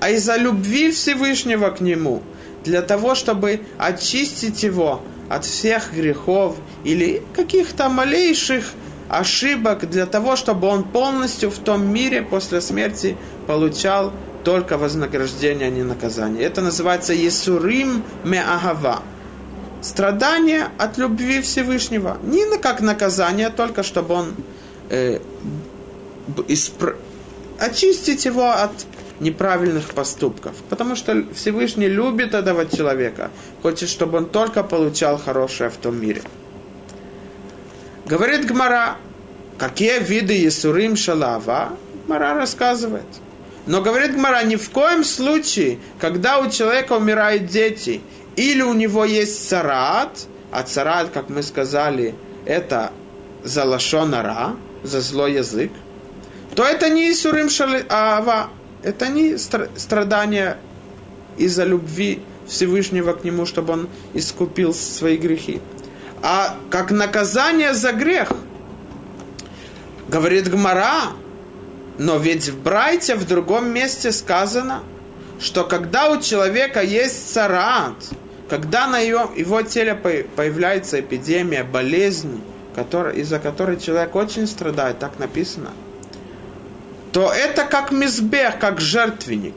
а 0.00 0.10
из-за 0.10 0.36
любви 0.36 0.90
Всевышнего 0.90 1.70
к 1.70 1.80
нему, 1.80 2.22
для 2.64 2.82
того, 2.82 3.14
чтобы 3.14 3.60
очистить 3.78 4.62
его 4.62 5.02
от 5.28 5.44
всех 5.44 5.92
грехов 5.92 6.56
или 6.84 7.22
каких-то 7.34 7.88
малейших 7.88 8.72
ошибок, 9.08 9.88
для 9.88 10.06
того, 10.06 10.36
чтобы 10.36 10.66
он 10.68 10.82
полностью 10.84 11.50
в 11.50 11.58
том 11.58 11.86
мире 11.86 12.22
после 12.22 12.60
смерти 12.60 13.16
получал 13.46 14.12
только 14.46 14.78
вознаграждение, 14.78 15.66
а 15.66 15.70
не 15.70 15.82
наказание. 15.82 16.44
Это 16.44 16.62
называется 16.62 17.12
Есурим 17.12 18.04
Меагава. 18.24 19.02
Страдание 19.82 20.68
от 20.78 20.98
любви 20.98 21.40
Всевышнего. 21.40 22.16
Не 22.22 22.56
как 22.58 22.80
наказание, 22.80 23.50
только 23.50 23.82
чтобы 23.82 24.14
он 24.14 24.34
э, 24.88 25.18
испр... 26.46 26.96
очистить 27.58 28.24
его 28.24 28.48
от 28.50 28.70
неправильных 29.18 29.86
поступков. 29.94 30.52
Потому 30.70 30.94
что 30.94 31.24
Всевышний 31.34 31.88
любит 31.88 32.32
этого 32.32 32.66
человека, 32.66 33.30
хочет, 33.62 33.88
чтобы 33.88 34.18
он 34.18 34.26
только 34.26 34.62
получал 34.62 35.18
хорошее 35.18 35.70
в 35.70 35.76
том 35.76 36.00
мире. 36.00 36.22
Говорит 38.04 38.46
Гмара, 38.46 38.96
какие 39.58 39.98
виды 39.98 40.34
Есурим 40.34 40.94
Шалава, 40.94 41.70
Гмара 42.06 42.34
рассказывает. 42.34 43.25
Но 43.66 43.82
говорит 43.82 44.14
Гмара, 44.14 44.44
ни 44.44 44.56
в 44.56 44.70
коем 44.70 45.02
случае, 45.02 45.78
когда 46.00 46.38
у 46.38 46.48
человека 46.50 46.92
умирают 46.92 47.46
дети, 47.46 48.00
или 48.36 48.62
у 48.62 48.74
него 48.74 49.04
есть 49.04 49.48
царат, 49.48 50.26
а 50.52 50.62
царат, 50.62 51.10
как 51.12 51.28
мы 51.28 51.42
сказали, 51.42 52.14
это 52.44 52.92
за 53.42 53.64
лашонара, 53.64 54.56
за 54.84 55.00
злой 55.00 55.34
язык, 55.34 55.72
то 56.54 56.64
это 56.64 56.88
не 56.88 57.10
Исурим 57.10 57.48
Шалава, 57.50 58.50
это 58.82 59.08
не 59.08 59.36
страдания 59.36 60.58
из-за 61.36 61.64
любви 61.64 62.22
Всевышнего 62.46 63.12
к 63.14 63.24
нему, 63.24 63.46
чтобы 63.46 63.72
он 63.72 63.88
искупил 64.14 64.72
свои 64.72 65.16
грехи. 65.16 65.60
А 66.22 66.56
как 66.70 66.90
наказание 66.90 67.74
за 67.74 67.92
грех, 67.92 68.30
говорит 70.08 70.48
Гмара, 70.48 71.12
но 71.98 72.18
ведь 72.18 72.48
в 72.48 72.62
Брайте 72.62 73.14
в 73.14 73.26
другом 73.26 73.70
месте 73.70 74.12
сказано, 74.12 74.82
что 75.40 75.64
когда 75.64 76.10
у 76.10 76.20
человека 76.20 76.82
есть 76.82 77.32
царат, 77.32 77.94
когда 78.48 78.86
на 78.86 79.00
его, 79.00 79.30
его 79.34 79.62
теле 79.62 79.94
появляется 79.94 81.00
эпидемия, 81.00 81.64
болезнь, 81.64 82.40
из-за 83.14 83.38
которой 83.38 83.78
человек 83.78 84.14
очень 84.14 84.46
страдает, 84.46 84.98
так 84.98 85.18
написано, 85.18 85.70
то 87.12 87.32
это 87.32 87.64
как 87.64 87.90
мизбех, 87.92 88.58
как 88.58 88.80
жертвенник. 88.80 89.54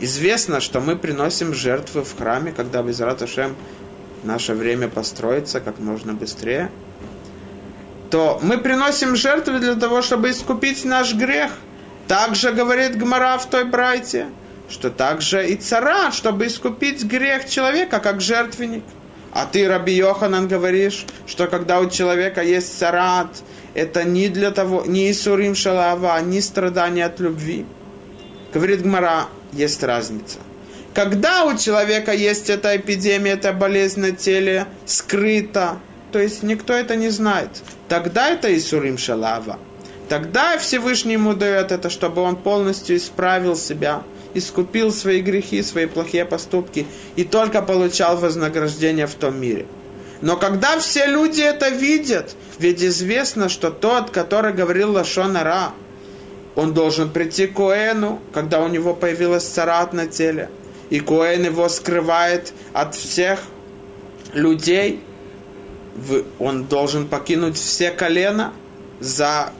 Известно, 0.00 0.60
что 0.60 0.80
мы 0.80 0.96
приносим 0.96 1.54
жертвы 1.54 2.02
в 2.02 2.16
храме, 2.16 2.52
когда 2.52 2.82
без 2.82 3.00
Раташем 3.00 3.54
наше 4.24 4.54
время 4.54 4.88
построится 4.88 5.60
как 5.60 5.78
можно 5.78 6.14
быстрее, 6.14 6.70
то 8.10 8.40
мы 8.42 8.58
приносим 8.58 9.14
жертвы 9.14 9.60
для 9.60 9.76
того, 9.76 10.02
чтобы 10.02 10.30
искупить 10.30 10.84
наш 10.84 11.14
грех. 11.14 11.52
Также 12.08 12.52
говорит 12.52 12.98
Гмара 12.98 13.38
в 13.38 13.46
той 13.46 13.64
брайте, 13.64 14.26
что 14.68 14.90
также 14.90 15.48
и 15.48 15.56
цара, 15.56 16.10
чтобы 16.10 16.46
искупить 16.46 17.04
грех 17.04 17.48
человека, 17.48 18.00
как 18.00 18.20
жертвенник. 18.20 18.82
А 19.32 19.46
ты, 19.46 19.68
Раби 19.68 19.92
Йоханан, 19.92 20.48
говоришь, 20.48 21.06
что 21.28 21.46
когда 21.46 21.78
у 21.78 21.88
человека 21.88 22.42
есть 22.42 22.76
царат, 22.76 23.28
это 23.74 24.02
не 24.02 24.28
для 24.28 24.50
того, 24.50 24.84
не 24.84 25.10
Исурим 25.12 25.54
Шалава, 25.54 26.20
не 26.20 26.40
страдание 26.40 27.04
от 27.04 27.20
любви. 27.20 27.64
Говорит 28.52 28.82
Гмара, 28.82 29.26
есть 29.52 29.84
разница. 29.84 30.38
Когда 30.94 31.44
у 31.44 31.56
человека 31.56 32.12
есть 32.12 32.50
эта 32.50 32.76
эпидемия, 32.76 33.32
эта 33.32 33.52
болезнь 33.52 34.00
на 34.00 34.10
теле, 34.10 34.66
скрыта, 34.86 35.78
то 36.12 36.18
есть 36.18 36.42
никто 36.42 36.72
это 36.72 36.96
не 36.96 37.08
знает, 37.08 37.50
тогда 37.88 38.30
это 38.30 38.56
Исурим 38.56 38.98
Шалава. 38.98 39.58
Тогда 40.08 40.58
Всевышний 40.58 41.12
ему 41.12 41.34
дает 41.34 41.70
это, 41.70 41.88
чтобы 41.88 42.22
он 42.22 42.34
полностью 42.36 42.96
исправил 42.96 43.54
себя, 43.54 44.02
искупил 44.34 44.92
свои 44.92 45.20
грехи, 45.20 45.62
свои 45.62 45.86
плохие 45.86 46.24
поступки 46.24 46.86
и 47.14 47.22
только 47.22 47.62
получал 47.62 48.16
вознаграждение 48.16 49.06
в 49.06 49.14
том 49.14 49.40
мире. 49.40 49.66
Но 50.20 50.36
когда 50.36 50.78
все 50.78 51.06
люди 51.06 51.40
это 51.40 51.68
видят, 51.68 52.34
ведь 52.58 52.82
известно, 52.82 53.48
что 53.48 53.70
тот, 53.70 54.10
который 54.10 54.52
говорил 54.52 54.92
Лашонара, 54.92 55.72
он 56.56 56.74
должен 56.74 57.10
прийти 57.10 57.46
к 57.46 57.54
Коэну, 57.54 58.20
когда 58.34 58.60
у 58.60 58.68
него 58.68 58.92
появилась 58.94 59.44
царат 59.44 59.92
на 59.92 60.06
теле. 60.06 60.50
И 60.90 61.00
Коэн 61.00 61.44
его 61.44 61.68
скрывает 61.68 62.52
от 62.72 62.94
всех 62.94 63.40
людей. 64.34 65.00
Он 66.38 66.64
должен 66.64 67.08
покинуть 67.08 67.56
все 67.56 67.90
колена 67.90 68.52
за 69.00 69.52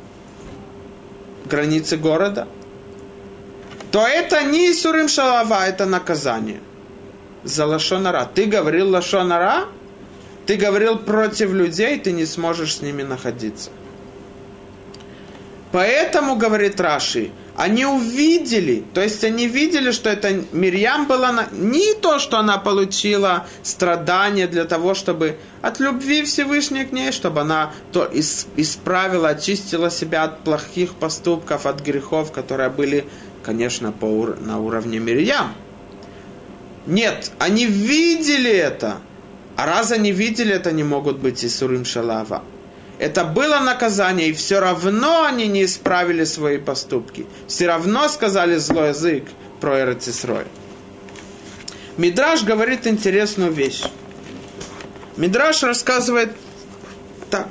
границы 1.47 1.97
города. 1.97 2.49
То 3.91 4.07
это 4.07 4.43
не 4.43 4.71
Исурим 4.71 5.09
Шалава, 5.09 5.67
это 5.67 5.87
наказание 5.87 6.61
за 7.43 7.67
Лашонара. 7.67 8.29
Ты 8.33 8.47
говорил 8.47 8.91
Лашонара, 8.91 9.65
ты 10.47 10.57
говорил 10.57 10.99
против 10.99 11.53
людей, 11.53 11.99
ты 11.99 12.13
не 12.13 12.27
сможешь 12.27 12.77
с 12.77 12.83
ними 12.83 13.03
находиться. 13.03 13.71
Поэтому, 15.73 16.35
говорит 16.35 16.81
Раши, 16.81 17.31
они 17.57 17.85
увидели, 17.85 18.83
то 18.95 19.03
есть 19.03 19.23
они 19.23 19.47
видели, 19.47 19.93
что 19.93 20.11
это 20.11 20.43
Мирьям 20.53 21.07
была 21.07 21.31
на, 21.31 21.49
не 21.53 21.95
то, 21.95 22.19
что 22.19 22.39
она 22.39 22.59
получила 22.59 23.47
страдания 23.63 24.47
для 24.47 24.65
того, 24.65 24.95
чтобы 24.95 25.37
от 25.63 25.79
любви 25.79 26.23
Всевышней 26.25 26.87
к 26.87 26.93
ней, 26.93 27.13
чтобы 27.13 27.43
она 27.43 27.73
то 27.93 28.11
исправила, 28.57 29.29
очистила 29.29 29.91
себя 29.91 30.25
от 30.25 30.41
плохих 30.43 30.95
поступков, 30.95 31.67
от 31.67 31.81
грехов, 31.83 32.33
которые 32.33 32.71
были, 32.71 33.07
конечно, 33.45 33.93
по, 33.93 34.35
на 34.41 34.59
уровне 34.59 34.99
Мирьям. 34.99 35.55
Нет, 36.87 37.31
они 37.39 37.67
видели 37.67 38.51
это, 38.51 38.99
а 39.57 39.67
раз 39.67 39.93
они 39.93 40.11
видели, 40.13 40.55
это 40.55 40.73
не 40.73 40.83
могут 40.83 41.19
быть 41.19 41.45
Исурим 41.45 41.85
Шалава. 41.85 42.43
Это 43.01 43.25
было 43.25 43.61
наказание, 43.61 44.29
и 44.29 44.35
все 44.35 44.61
равно 44.61 45.25
они 45.25 45.49
не 45.49 45.65
исправили 45.65 46.25
свои 46.25 46.59
поступки. 46.59 47.25
Все 47.47 47.67
равно 47.67 48.07
сказали 48.09 48.57
злой 48.59 48.89
язык 48.89 49.25
про 49.59 49.81
Эрцисрой. 49.81 50.45
Мидраш 51.97 52.45
говорит 52.45 52.87
интересную 52.87 53.53
вещь. 53.53 53.85
Мидраш 55.17 55.63
рассказывает 55.63 56.33
так. 57.31 57.49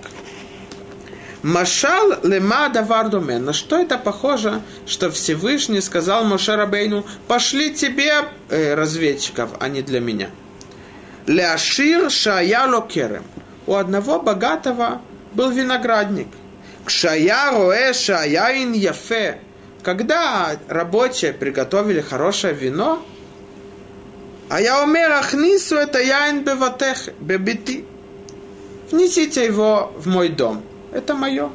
Машал 1.41 2.19
лема 2.21 2.69
давардумен. 2.69 3.43
На 3.43 3.53
что 3.53 3.79
это 3.79 3.97
похоже, 3.97 4.62
что 4.85 5.09
Всевышний 5.09 5.81
сказал 5.81 6.25
Мошерабейну, 6.25 7.07
пошли 7.27 7.73
тебе 7.73 8.25
э, 8.49 8.75
разведчиков, 8.75 9.49
а 9.59 9.67
не 9.67 9.81
для 9.81 9.99
меня. 9.99 10.29
Ляшир 11.25 12.12
шая 12.12 12.67
керем. 12.88 13.23
У 13.65 13.73
одного 13.73 14.19
богатого 14.19 15.01
был 15.33 15.51
виноградник. 15.51 16.27
Кшая 16.85 17.51
роэ 17.51 17.93
шаяин 17.93 18.73
яфе. 18.73 19.39
Когда 19.83 20.57
рабочие 20.67 21.33
приготовили 21.33 22.01
хорошее 22.01 22.53
вино, 22.53 23.01
а 24.49 24.59
я 24.59 24.83
умер 24.83 25.11
ахнису 25.11 25.75
это 25.75 25.99
яин 26.01 26.43
беватех, 26.43 27.09
бебити. 27.19 27.85
Внесите 28.91 29.45
его 29.45 29.93
в 29.95 30.07
мой 30.07 30.29
дом. 30.29 30.63
Это 30.91 31.13
мое. 31.13 31.51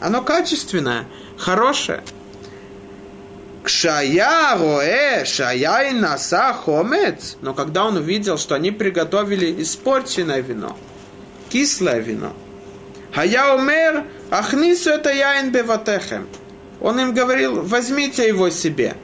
Оно 0.00 0.22
качественное, 0.22 1.04
хорошее. 1.36 2.02
Кшая 3.62 4.56
роэ, 4.56 5.26
шая 5.26 5.92
наса 5.92 6.54
хомец. 6.54 7.36
Но 7.42 7.52
когда 7.52 7.84
он 7.84 7.96
увидел, 7.96 8.38
что 8.38 8.54
они 8.54 8.70
приготовили 8.70 9.60
испорченное 9.62 10.40
вино, 10.40 10.78
кислое 11.50 11.98
вино, 11.98 12.32
Хая 13.12 13.54
умер, 13.54 14.04
ахнису 14.30 14.90
это 14.90 15.10
яин 15.10 15.50
беватехем. 15.50 16.26
Он 16.80 17.00
им 17.00 17.14
говорил, 17.14 17.62
возьмите 17.62 18.28
его 18.28 18.50
себе. 18.50 18.94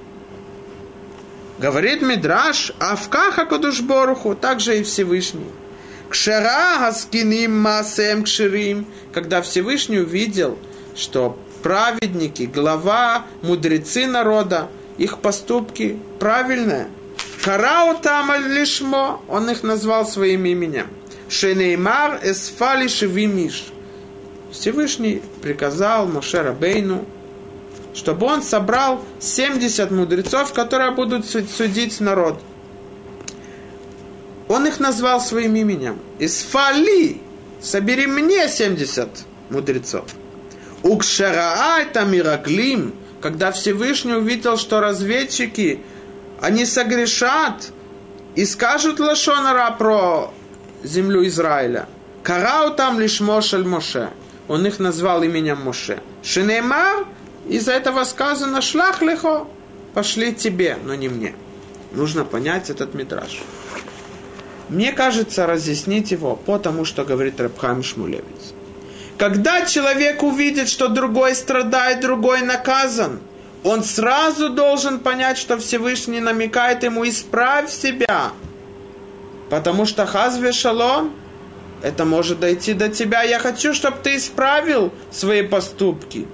Говорит 1.58 2.02
Мидраш, 2.02 2.72
а 2.78 2.96
в 2.96 3.08
каха 3.08 3.46
кудушборуху, 3.46 4.34
также 4.34 4.78
и 4.78 4.82
Всевышний. 4.82 5.50
Кшера 6.10 6.78
хаскиним 6.78 7.58
масем 7.58 8.24
кширим, 8.24 8.86
когда 9.12 9.40
Всевышний 9.42 9.98
увидел, 9.98 10.58
что 10.94 11.38
праведники, 11.62 12.42
глава, 12.42 13.24
мудрецы 13.42 14.06
народа, 14.06 14.68
их 14.98 15.18
поступки 15.18 15.98
правильные. 16.20 16.88
Карау 17.42 17.98
там 17.98 18.30
лишмо, 18.46 19.22
он 19.28 19.50
их 19.50 19.62
назвал 19.62 20.06
своим 20.06 20.44
именем. 20.44 20.86
Шенеймар 21.28 22.20
эсфали 22.22 22.86
шевимиш. 22.88 23.73
Всевышний 24.54 25.20
приказал 25.42 26.06
Моше 26.06 26.40
Рабейну, 26.40 27.04
чтобы 27.92 28.26
он 28.26 28.40
собрал 28.40 29.04
70 29.18 29.90
мудрецов, 29.90 30.52
которые 30.52 30.92
будут 30.92 31.26
судить 31.26 32.00
народ. 32.00 32.40
Он 34.46 34.66
их 34.66 34.78
назвал 34.78 35.20
своим 35.20 35.56
именем. 35.56 35.98
Исфали, 36.20 37.20
собери 37.60 38.06
мне 38.06 38.48
70 38.48 39.08
мудрецов. 39.50 40.04
Укшараа 40.84 41.80
это 41.80 42.04
мираклим, 42.04 42.94
когда 43.20 43.50
Всевышний 43.50 44.12
увидел, 44.12 44.56
что 44.56 44.80
разведчики, 44.80 45.80
они 46.40 46.64
согрешат 46.64 47.72
и 48.36 48.44
скажут 48.44 49.00
Лашонара 49.00 49.74
про 49.76 50.32
землю 50.84 51.26
Израиля. 51.26 51.88
Карау 52.22 52.74
там 52.74 53.00
лишь 53.00 53.20
Мошель 53.20 53.64
Моше. 53.64 54.10
Он 54.48 54.66
их 54.66 54.78
назвал 54.78 55.22
именем 55.22 55.62
Моше. 55.62 56.00
Шинеймар, 56.22 57.07
из-за 57.48 57.72
этого 57.72 58.04
сказано 58.04 58.61
«шлах 58.61 59.02
лихо», 59.02 59.46
пошли 59.94 60.35
тебе, 60.35 60.76
но 60.85 60.94
не 60.94 61.09
мне. 61.09 61.35
Нужно 61.92 62.24
понять 62.24 62.70
этот 62.70 62.94
митраж. 62.94 63.42
Мне 64.68 64.92
кажется, 64.92 65.46
разъяснить 65.46 66.11
его 66.11 66.37
потому, 66.37 66.85
что 66.85 67.04
говорит 67.04 67.40
Рабхам 67.40 67.83
Шмулевец. 67.83 68.54
Когда 69.18 69.64
человек 69.64 70.22
увидит, 70.22 70.68
что 70.68 70.88
другой 70.88 71.35
страдает, 71.35 72.00
другой 72.00 72.42
наказан, 72.42 73.20
он 73.62 73.85
сразу 73.85 74.50
должен 74.50 74.98
понять, 74.98 75.38
что 75.38 75.59
Всевышний 75.59 76.20
намекает 76.20 76.83
ему 76.83 77.09
«исправь 77.09 77.70
себя». 77.70 78.33
Потому 79.48 79.87
что 79.87 80.07
хазве 80.07 80.52
шалом, 80.52 81.12
это 81.84 82.06
может 82.06 82.40
дойти 82.40 82.72
до 82.72 82.88
тебя. 82.88 83.22
Я 83.22 83.38
хочу, 83.38 83.74
чтобы 83.74 83.98
ты 84.02 84.16
исправил 84.16 84.90
свои 85.10 85.42
поступки. 85.42 86.26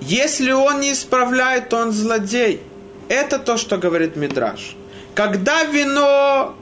Если 0.00 0.50
он 0.50 0.80
не 0.80 0.92
исправляет, 0.92 1.68
то 1.68 1.76
он 1.76 1.92
злодей. 1.92 2.60
Это 3.08 3.38
то, 3.38 3.56
что 3.56 3.78
говорит 3.78 4.16
Мидраш. 4.16 4.74
Когда 5.14 5.62
вино 5.62 6.56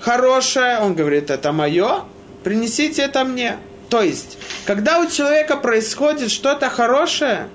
хорошее, 0.00 0.78
он 0.78 0.94
говорит, 0.94 1.30
это 1.30 1.52
мое, 1.52 2.04
принесите 2.42 3.02
это 3.02 3.24
мне. 3.24 3.58
То 3.90 4.00
есть, 4.00 4.38
когда 4.64 4.98
у 5.00 5.10
человека 5.10 5.58
происходит 5.58 6.30
что-то 6.30 6.70
хорошее, 6.70 7.48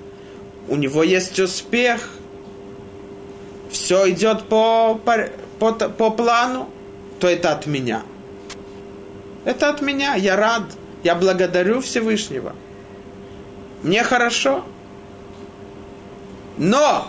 у 0.68 0.76
него 0.76 1.02
есть 1.02 1.40
успех, 1.40 2.08
все 3.72 4.12
идет 4.12 4.44
по, 4.44 4.94
по, 5.60 5.72
по 5.74 6.12
плану, 6.12 6.70
то 7.20 7.28
это 7.28 7.52
от 7.52 7.66
меня. 7.66 8.04
Это 9.46 9.70
от 9.70 9.82
меня, 9.82 10.16
я 10.16 10.36
рад, 10.36 10.64
я 11.04 11.16
благодарю 11.16 11.82
Всевышнего. 11.82 12.54
Мне 13.84 14.04
хорошо. 14.04 14.66
Но 16.58 17.08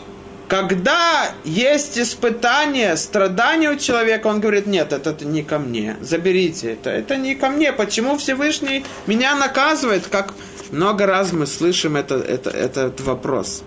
когда 0.48 1.30
есть 1.44 1.98
испытание, 1.98 2.96
страдания 2.96 3.70
у 3.70 3.76
человека, 3.76 4.26
он 4.26 4.40
говорит, 4.40 4.66
нет, 4.66 4.92
это 4.92 5.24
не 5.24 5.42
ко 5.42 5.58
мне, 5.58 5.96
заберите 6.00 6.72
это, 6.74 6.90
это 6.90 7.16
не 7.16 7.34
ко 7.34 7.48
мне. 7.48 7.72
Почему 7.72 8.16
Всевышний 8.18 8.84
меня 9.06 9.34
наказывает? 9.34 10.06
Как 10.06 10.34
много 10.70 11.06
раз 11.06 11.32
мы 11.32 11.46
слышим 11.46 11.96
это, 11.96 12.16
это, 12.16 12.50
этот 12.50 13.00
вопрос. 13.00 13.62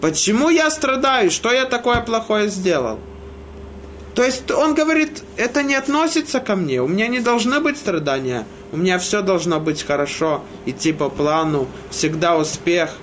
Почему 0.00 0.50
я 0.50 0.70
страдаю? 0.70 1.30
Что 1.30 1.52
я 1.52 1.64
такое 1.64 2.00
плохое 2.02 2.48
сделал? 2.48 2.98
То 4.16 4.24
есть 4.24 4.50
он 4.50 4.72
говорит, 4.72 5.22
это 5.36 5.62
не 5.62 5.74
относится 5.74 6.40
ко 6.40 6.56
мне, 6.56 6.80
у 6.80 6.88
меня 6.88 7.06
не 7.06 7.20
должны 7.20 7.60
быть 7.60 7.76
страдания, 7.76 8.46
у 8.72 8.78
меня 8.78 8.98
все 8.98 9.20
должно 9.20 9.60
быть 9.60 9.82
хорошо, 9.82 10.42
идти 10.64 10.94
по 10.94 11.10
плану, 11.10 11.68
всегда 11.90 12.38
успех, 12.38 12.94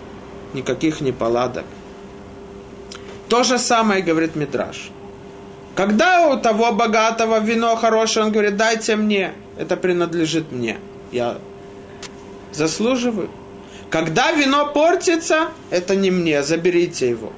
никаких 0.55 1.01
неполадок. 1.01 1.65
То 3.29 3.43
же 3.43 3.59
самое 3.59 4.01
говорит 4.01 4.35
Мидраш. 4.35 4.89
Когда 5.75 6.29
у 6.29 6.39
того 6.39 6.71
богатого 6.71 7.39
вино 7.39 7.75
хорошее, 7.75 8.25
он 8.25 8.31
говорит, 8.31 8.57
дайте 8.57 8.95
мне, 8.95 9.33
это 9.55 9.77
принадлежит 9.77 10.51
мне. 10.51 10.79
Я 11.11 11.37
заслуживаю. 12.51 13.29
Когда 13.91 14.31
вино 14.31 14.65
портится, 14.73 15.49
это 15.69 15.95
не 15.95 16.09
мне, 16.09 16.41
заберите 16.41 17.07
его. 17.07 17.33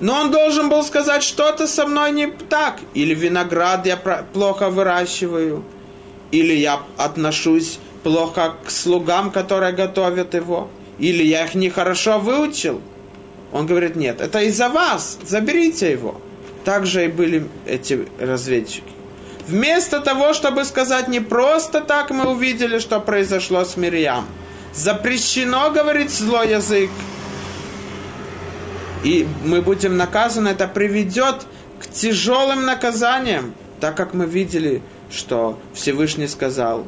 Но 0.00 0.20
он 0.20 0.30
должен 0.30 0.68
был 0.68 0.82
сказать, 0.82 1.22
что-то 1.22 1.66
со 1.66 1.86
мной 1.86 2.12
не 2.12 2.26
так. 2.26 2.80
Или 2.94 3.14
виноград 3.14 3.86
я 3.86 3.96
плохо 3.96 4.70
выращиваю. 4.70 5.64
Или 6.30 6.54
я 6.54 6.80
отношусь 6.96 7.78
плохо 8.02 8.54
к 8.64 8.70
слугам, 8.70 9.30
которые 9.30 9.72
готовят 9.72 10.34
его. 10.34 10.68
Или 10.98 11.22
я 11.24 11.44
их 11.44 11.54
нехорошо 11.54 12.18
выучил. 12.18 12.80
Он 13.52 13.66
говорит, 13.66 13.94
нет, 13.94 14.20
это 14.20 14.40
из-за 14.40 14.68
вас, 14.68 15.18
заберите 15.24 15.92
его. 15.92 16.20
Так 16.64 16.86
же 16.86 17.04
и 17.04 17.08
были 17.08 17.46
эти 17.66 18.08
разведчики. 18.18 18.82
Вместо 19.46 20.00
того, 20.00 20.32
чтобы 20.32 20.64
сказать 20.64 21.08
не 21.08 21.20
просто 21.20 21.80
так, 21.80 22.10
мы 22.10 22.30
увидели, 22.30 22.78
что 22.78 22.98
произошло 23.00 23.64
с 23.64 23.76
Мирьям. 23.76 24.26
Запрещено 24.74 25.70
говорить 25.70 26.10
злой 26.10 26.50
язык. 26.50 26.90
И 29.04 29.26
мы 29.44 29.60
будем 29.60 29.96
наказаны, 29.96 30.48
это 30.48 30.66
приведет 30.66 31.46
к 31.78 31.86
тяжелым 31.86 32.64
наказаниям, 32.64 33.54
так 33.78 33.96
как 33.96 34.14
мы 34.14 34.24
видели, 34.24 34.82
что 35.10 35.58
Всевышний 35.74 36.26
сказал, 36.26 36.86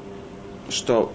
что, 0.71 1.13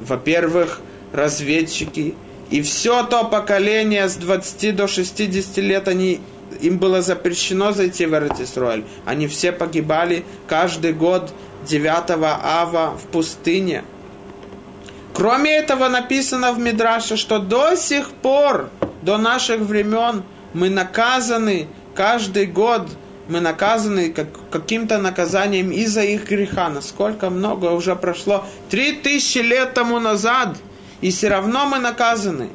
во-первых, 0.00 0.80
разведчики 1.12 2.16
и 2.50 2.62
все 2.62 3.04
то 3.04 3.24
поколение 3.24 4.08
с 4.08 4.16
20 4.16 4.76
до 4.76 4.88
60 4.88 5.56
лет, 5.58 5.88
они, 5.88 6.20
им 6.60 6.78
было 6.78 7.00
запрещено 7.00 7.72
зайти 7.72 8.06
в 8.06 8.14
Эртисроэль. 8.14 8.84
Они 9.04 9.28
все 9.28 9.52
погибали 9.52 10.24
каждый 10.46 10.92
год 10.92 11.32
9 11.66 12.10
ава 12.10 12.96
в 12.96 13.06
пустыне. 13.06 13.84
Кроме 15.14 15.52
этого 15.52 15.88
написано 15.88 16.52
в 16.52 16.58
Мидраше, 16.58 17.16
что 17.16 17.38
до 17.38 17.76
сих 17.76 18.10
пор, 18.10 18.68
до 19.04 19.18
наших 19.18 19.60
времен, 19.60 20.22
мы 20.52 20.70
наказаны 20.70 21.68
каждый 21.94 22.46
год 22.46 22.88
мы 23.26 23.40
наказаны 23.40 24.12
как, 24.12 24.26
каким-то 24.50 24.98
наказанием 24.98 25.70
из-за 25.70 26.02
их 26.02 26.28
греха. 26.28 26.68
Насколько 26.68 27.30
много 27.30 27.70
уже 27.70 27.96
прошло? 27.96 28.44
Три 28.68 28.92
тысячи 28.92 29.38
лет 29.38 29.72
тому 29.72 29.98
назад– 29.98 30.58
и 31.04 31.10
все 31.10 31.28
равно 31.28 31.66
мы 31.66 31.78
наказаны, 31.80 32.48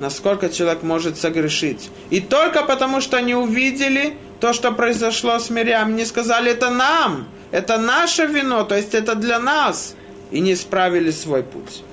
насколько 0.00 0.48
человек 0.50 0.82
может 0.82 1.16
согрешить. 1.18 1.88
И 2.10 2.20
только 2.20 2.64
потому, 2.64 3.00
что 3.00 3.16
они 3.16 3.32
увидели 3.32 4.16
то, 4.40 4.52
что 4.52 4.72
произошло 4.72 5.38
с 5.38 5.50
Мирям, 5.50 5.94
не 5.94 6.04
сказали, 6.04 6.50
это 6.50 6.70
нам, 6.70 7.28
это 7.52 7.78
наше 7.78 8.26
вино, 8.26 8.64
то 8.64 8.76
есть 8.76 8.94
это 8.94 9.14
для 9.14 9.38
нас, 9.38 9.94
и 10.32 10.40
не 10.40 10.54
исправили 10.54 11.12
свой 11.12 11.44
путь. 11.44 11.84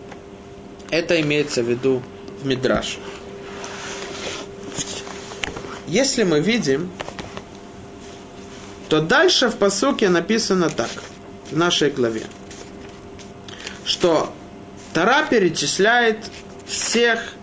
Это 0.89 1.21
имеется 1.21 1.61
в 1.61 1.69
виду 1.69 2.01
в 2.41 2.47
Мидраше. 2.47 2.97
Если 5.89 6.21
мы 6.21 6.39
видим, 6.39 6.91
то 8.89 9.01
дальше 9.01 9.49
в 9.49 9.55
посуке 9.55 10.09
написано 10.09 10.69
так, 10.69 10.91
в 11.49 11.57
нашей 11.57 11.89
главе, 11.89 12.27
что 13.85 14.31
Тара 14.93 15.25
перечисляет 15.27 16.29
всех 16.67 17.33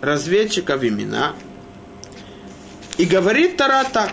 разведчиков 0.00 0.82
имена. 0.82 1.34
И 2.98 3.04
говорит 3.04 3.56
Тара 3.58 3.84
так. 3.84 4.12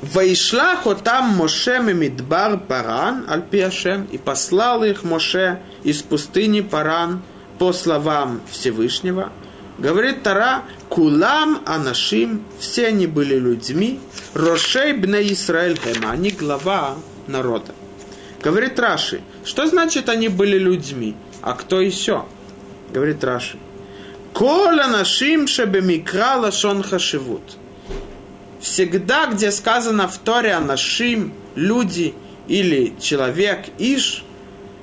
Вайшлах 0.00 0.88
там 1.04 1.36
Моше 1.36 1.78
Мидбар 1.78 2.58
Паран 2.58 3.26
Альпиашем 3.28 4.08
и 4.10 4.18
послал 4.18 4.82
их 4.82 5.04
Моше 5.04 5.60
из 5.84 6.02
пустыни 6.02 6.62
Паран 6.62 7.22
по 7.60 7.72
словам 7.72 8.40
Всевышнего. 8.50 9.30
Говорит 9.82 10.22
Тара, 10.22 10.62
Кулам 10.88 11.60
Анашим, 11.66 12.44
все 12.60 12.86
они 12.86 13.08
были 13.08 13.34
людьми, 13.34 13.98
Рошей 14.32 14.92
Бне 14.92 15.32
Исраэль 15.32 15.76
Хема, 15.76 16.12
они 16.12 16.30
глава 16.30 16.98
народа. 17.26 17.74
Говорит 18.40 18.78
Раши, 18.78 19.22
что 19.44 19.66
значит 19.66 20.08
они 20.08 20.28
были 20.28 20.56
людьми? 20.56 21.16
А 21.40 21.54
кто 21.54 21.80
еще? 21.80 22.26
Говорит 22.92 23.24
Раши. 23.24 23.58
Кола 24.32 24.86
нашим 24.86 25.48
шебемикра 25.48 26.36
лашон 26.36 26.84
хашивут. 26.84 27.58
Всегда, 28.60 29.26
где 29.26 29.50
сказано 29.50 30.06
в 30.06 30.16
Торе 30.18 30.56
нашим, 30.60 31.34
люди 31.56 32.14
или 32.46 32.94
человек, 33.00 33.66
иш, 33.78 34.24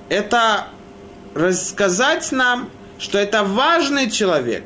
это 0.10 0.68
рассказать 1.36 2.34
нам, 2.34 2.70
что 3.00 3.18
это 3.18 3.46
важный 3.46 4.12
человек. 4.12 4.66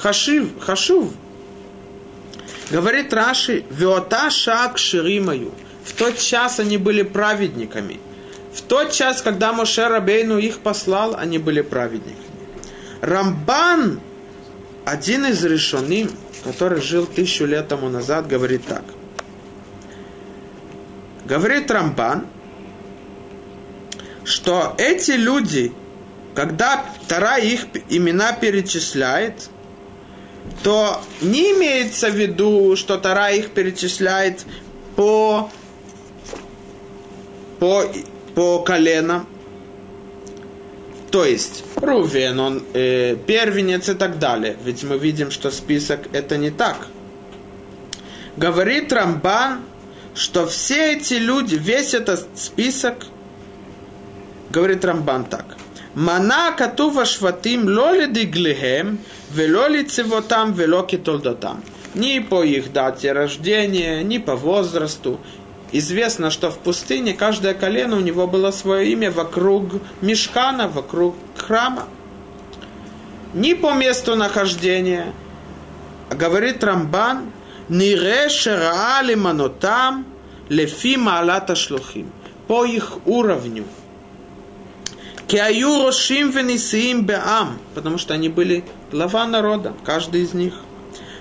Хашив, 0.00 0.48
хашув. 0.60 1.12
Говорит 2.70 3.12
Раши, 3.12 3.64
веота 3.70 4.30
шак 4.30 4.78
ширимаю. 4.78 5.52
В 5.84 5.92
тот 5.92 6.18
час 6.18 6.60
они 6.60 6.78
были 6.78 7.02
праведниками– 7.02 8.00
в 8.52 8.62
тот 8.62 8.90
час, 8.90 9.22
когда 9.22 9.52
Моше 9.52 9.86
Рабейну 9.86 10.38
их 10.38 10.58
послал, 10.58 11.14
они 11.16 11.38
были 11.38 11.60
праведниками. 11.60 12.16
Рамбан, 13.00 14.00
один 14.84 15.26
из 15.26 15.44
решенным, 15.44 16.10
который 16.44 16.80
жил 16.80 17.06
тысячу 17.06 17.44
лет 17.44 17.68
тому 17.68 17.88
назад, 17.88 18.26
говорит 18.26 18.66
так. 18.66 18.82
Говорит 21.24 21.70
Рамбан, 21.70 22.26
что 24.24 24.74
эти 24.78 25.12
люди, 25.12 25.72
когда 26.34 26.84
Тара 27.06 27.38
их 27.38 27.66
имена 27.88 28.32
перечисляет, 28.32 29.48
то 30.62 31.00
не 31.20 31.52
имеется 31.52 32.10
в 32.10 32.14
виду, 32.14 32.76
что 32.76 32.98
Тара 32.98 33.30
их 33.30 33.50
перечисляет 33.50 34.44
по, 34.96 35.50
по 37.58 37.84
по 38.34 38.60
коленам, 38.60 39.26
То 41.10 41.24
есть 41.24 41.64
Рувен, 41.76 42.38
он 42.38 42.62
э, 42.72 43.16
первенец 43.26 43.88
и 43.88 43.94
так 43.94 44.18
далее. 44.18 44.56
Ведь 44.64 44.84
мы 44.84 44.96
видим, 44.96 45.30
что 45.30 45.50
список 45.50 46.00
это 46.12 46.36
не 46.36 46.50
так. 46.50 46.86
Говорит 48.36 48.92
Рамбан, 48.92 49.60
что 50.14 50.46
все 50.46 50.94
эти 50.94 51.14
люди, 51.14 51.56
весь 51.56 51.94
этот 51.94 52.28
список, 52.34 53.06
говорит 54.50 54.84
Рамбан 54.84 55.24
так. 55.24 55.56
Мана 55.94 56.52
катува 56.56 57.04
шватим 57.04 57.66
лоли 57.66 58.06
диглихем, 58.06 58.98
велоли 59.32 59.82
цивотам, 59.82 60.52
вело 60.52 60.82
китолдотам. 60.82 61.62
Ни 61.94 62.20
по 62.20 62.44
их 62.44 62.72
дате 62.72 63.12
рождения, 63.12 64.04
ни 64.04 64.18
по 64.18 64.36
возрасту. 64.36 65.18
Известно, 65.72 66.30
что 66.30 66.50
в 66.50 66.58
пустыне 66.58 67.14
каждое 67.14 67.54
колено 67.54 67.96
у 67.96 68.00
него 68.00 68.28
было 68.28 68.52
свое 68.52 68.92
имя 68.92 69.10
вокруг 69.10 69.64
мешкана, 70.00 70.68
вокруг 70.68 71.16
храма. 71.36 71.88
Ни 73.34 73.54
по 73.54 73.72
месту 73.72 74.14
нахождения. 74.14 75.12
Говорит 76.10 76.62
Рамбан, 76.62 77.32
Нире 77.68 78.28
шераали 78.28 79.14
манотам 79.14 80.06
лефи 80.48 80.96
маалата 80.96 81.56
шлухим. 81.56 82.10
По 82.46 82.64
их 82.64 82.98
уровню. 83.06 83.64
Киаю 85.30 85.84
рошим 85.84 86.30
венисиим 86.30 87.04
беам. 87.04 87.58
Потому 87.74 87.98
что 87.98 88.14
они 88.14 88.28
были 88.28 88.64
глава 88.90 89.26
народа, 89.26 89.74
каждый 89.84 90.22
из 90.22 90.34
них. 90.34 90.54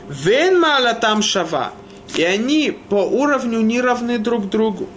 Вен 0.10 0.60
маалатам 0.60 1.22
шава. 1.22 1.72
И 2.16 2.24
они 2.24 2.76
по 2.90 2.96
уровню 2.96 3.60
не 3.62 3.80
равны 3.82 4.18
друг 4.18 4.50
другу. 4.50 4.90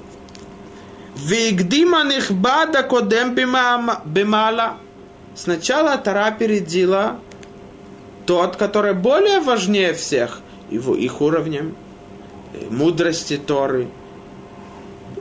Вигдима 1.16 2.04
нихбада 2.04 2.82
кодем 2.82 3.34
бемала. 3.34 4.76
Сначала 5.34 5.98
Тара 5.98 6.30
передила 6.30 7.18
тот, 8.24 8.56
который 8.56 8.94
более 8.94 9.40
важнее 9.40 9.92
всех– 9.92 10.40
его, 10.72 10.94
их 10.94 11.20
уровнем, 11.20 11.76
э, 12.54 12.66
мудрости 12.70 13.36
Торы. 13.36 13.88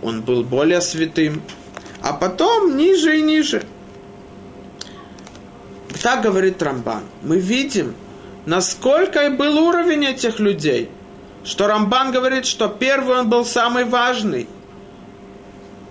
Он 0.01 0.21
был 0.21 0.43
более 0.43 0.82
святым. 0.82 1.41
А 2.01 2.13
потом 2.13 2.77
ниже 2.77 3.19
и 3.19 3.21
ниже. 3.21 3.63
Так 6.02 6.22
говорит 6.22 6.62
Рамбан. 6.62 7.04
Мы 7.22 7.40
видим, 7.40 7.94
насколько 8.46 9.30
был 9.30 9.60
уровень 9.60 10.06
этих 10.06 10.40
людей. 10.40 10.90
Что 11.44 11.68
Рамбан 11.68 12.12
говорит, 12.12 12.46
что 12.46 12.68
первый 12.68 13.20
он 13.20 13.30
был 13.30 13.46
самый 13.46 13.86
важный. 13.86 14.48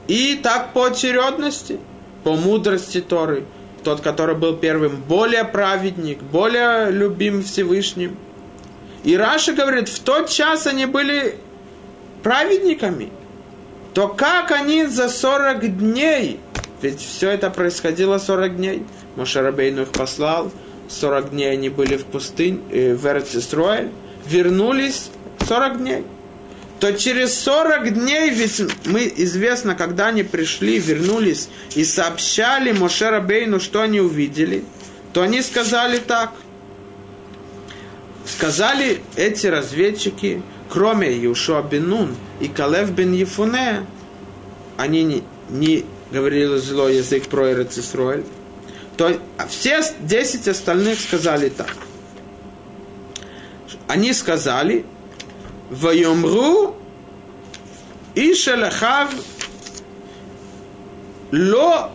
И 0.09 0.39
так 0.43 0.73
по 0.73 0.87
очередности, 0.87 1.79
по 2.25 2.37
мудрости 2.37 3.01
Торы. 3.01 3.45
Тот, 3.85 4.01
который 4.01 4.35
был 4.35 4.57
первым, 4.57 4.97
более 4.97 5.45
праведник, 5.45 6.23
более 6.23 6.91
любим 6.91 7.43
Всевышним– 7.43 8.17
и 9.03 9.17
Раша 9.17 9.53
говорит, 9.53 9.89
в 9.89 10.01
тот 10.01 10.29
час 10.29 10.67
они 10.67 10.87
были 10.87 11.37
праведниками. 12.23 13.11
То 13.95 14.09
как 14.09 14.51
они 14.51 14.85
за 14.85 15.09
40 15.09 15.79
дней, 15.79 16.39
ведь 16.83 17.01
все 17.01 17.31
это 17.31 17.51
происходило 17.51 18.19
40 18.19 18.57
дней, 18.57 18.83
Мошарабейну 19.17 19.83
их 19.83 19.89
послал, 19.89 20.51
40 20.89 21.31
дней 21.31 21.53
они 21.53 21.69
были 21.69 21.97
в 21.97 22.05
пустыне, 22.05 22.61
э, 22.71 22.95
в 22.95 23.07
Эрцисроэль, 23.07 23.91
вернулись 24.27 25.11
40 25.47 25.79
дней. 25.79 26.05
То 26.79 26.93
через 26.93 27.39
40 27.41 27.93
дней, 27.93 28.31
ведь 28.31 28.63
мы 28.87 29.13
известно, 29.17 29.75
когда 29.75 30.07
они 30.07 30.23
пришли, 30.23 30.79
вернулись 30.79 31.49
и 31.75 31.85
сообщали 31.85 32.73
Мошерабейну, 32.73 33.61
что 33.61 33.83
они 33.83 34.01
увидели, 34.01 34.65
то 35.13 35.23
они 35.23 35.43
сказали 35.43 35.99
так– 35.99 36.33
Сказали 38.31 39.01
эти 39.17 39.47
разведчики, 39.49 40.43
кроме 40.69 41.13
Юшуа 41.17 41.63
бен 41.63 41.89
Нун 41.89 42.17
и 42.41 42.49
Калев 42.49 42.91
бен 42.93 43.13
Ефуне, 43.13 43.87
они 44.77 45.03
не, 45.03 45.23
не 45.49 45.85
говорили 46.11 46.57
злой 46.57 46.97
язык 46.97 47.29
про 47.29 47.53
Эрцисроэль, 47.53 48.25
то 48.97 49.17
все 49.49 49.83
десять 50.01 50.49
остальных 50.49 51.01
сказали 51.01 51.49
так. 51.49 51.75
Они 53.87 54.13
сказали, 54.13 54.85
Вайомру 55.71 56.77
и 58.15 58.35
шелахав 58.35 59.11
ло 61.33 61.93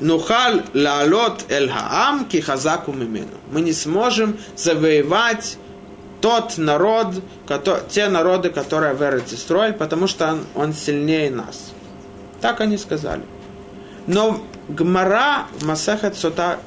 нухал 0.00 0.62
лаалот 0.72 1.44
эль 1.50 1.70
хаам 1.70 2.24
ки 2.24 2.40
хазаку 2.40 2.92
мимену. 2.92 3.28
Мы 3.52 3.60
не 3.60 3.72
сможем 3.72 4.38
завоевать 4.56 5.58
тот 6.20 6.58
народ, 6.58 7.22
который, 7.46 7.82
те 7.88 8.08
народы, 8.08 8.50
которые 8.50 8.94
в 8.94 9.02
Эрцистроль, 9.02 9.72
потому 9.72 10.06
что 10.06 10.32
он, 10.32 10.44
он 10.54 10.72
сильнее 10.74 11.30
нас. 11.30 11.72
Так 12.40 12.60
они 12.60 12.76
сказали. 12.78 13.22
Но 14.06 14.42
Гмара 14.68 15.46
в 15.58 15.66
Масахат 15.66 16.16
Сота 16.16 16.58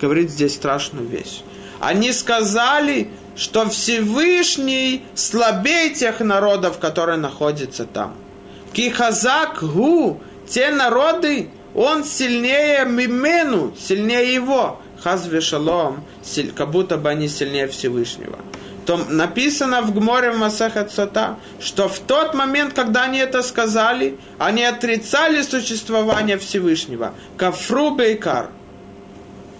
говорит 0.00 0.30
здесь 0.30 0.54
страшную 0.54 1.06
вещь. 1.06 1.42
Они 1.80 2.12
сказали, 2.12 3.10
что 3.36 3.68
Всевышний 3.68 5.04
слабее 5.14 5.90
тех 5.90 6.20
народов, 6.20 6.78
которые 6.78 7.18
находятся 7.18 7.84
там. 7.84 8.14
Кихазак 8.72 9.62
гу, 9.62 10.20
те 10.48 10.70
народы, 10.70 11.50
он 11.74 12.04
сильнее 12.04 12.84
мимену, 12.84 13.74
сильнее 13.78 14.34
его. 14.34 14.80
Хазве 15.00 15.40
шалом, 15.40 16.04
как 16.56 16.70
будто 16.72 16.96
бы 16.96 17.08
они 17.08 17.28
сильнее 17.28 17.68
Всевышнего 17.68 18.38
то 18.88 18.96
написано 18.96 19.82
в 19.82 19.94
Гморе 19.94 20.32
Масахат 20.32 20.90
Сота, 20.90 21.36
что 21.60 21.90
в 21.90 21.98
тот 21.98 22.32
момент, 22.32 22.72
когда 22.72 23.02
они 23.02 23.18
это 23.18 23.42
сказали, 23.42 24.16
они 24.38 24.64
отрицали 24.64 25.42
существование 25.42 26.38
Всевышнего. 26.38 27.12
Кафру 27.36 27.90
Бейкар. 27.90 28.48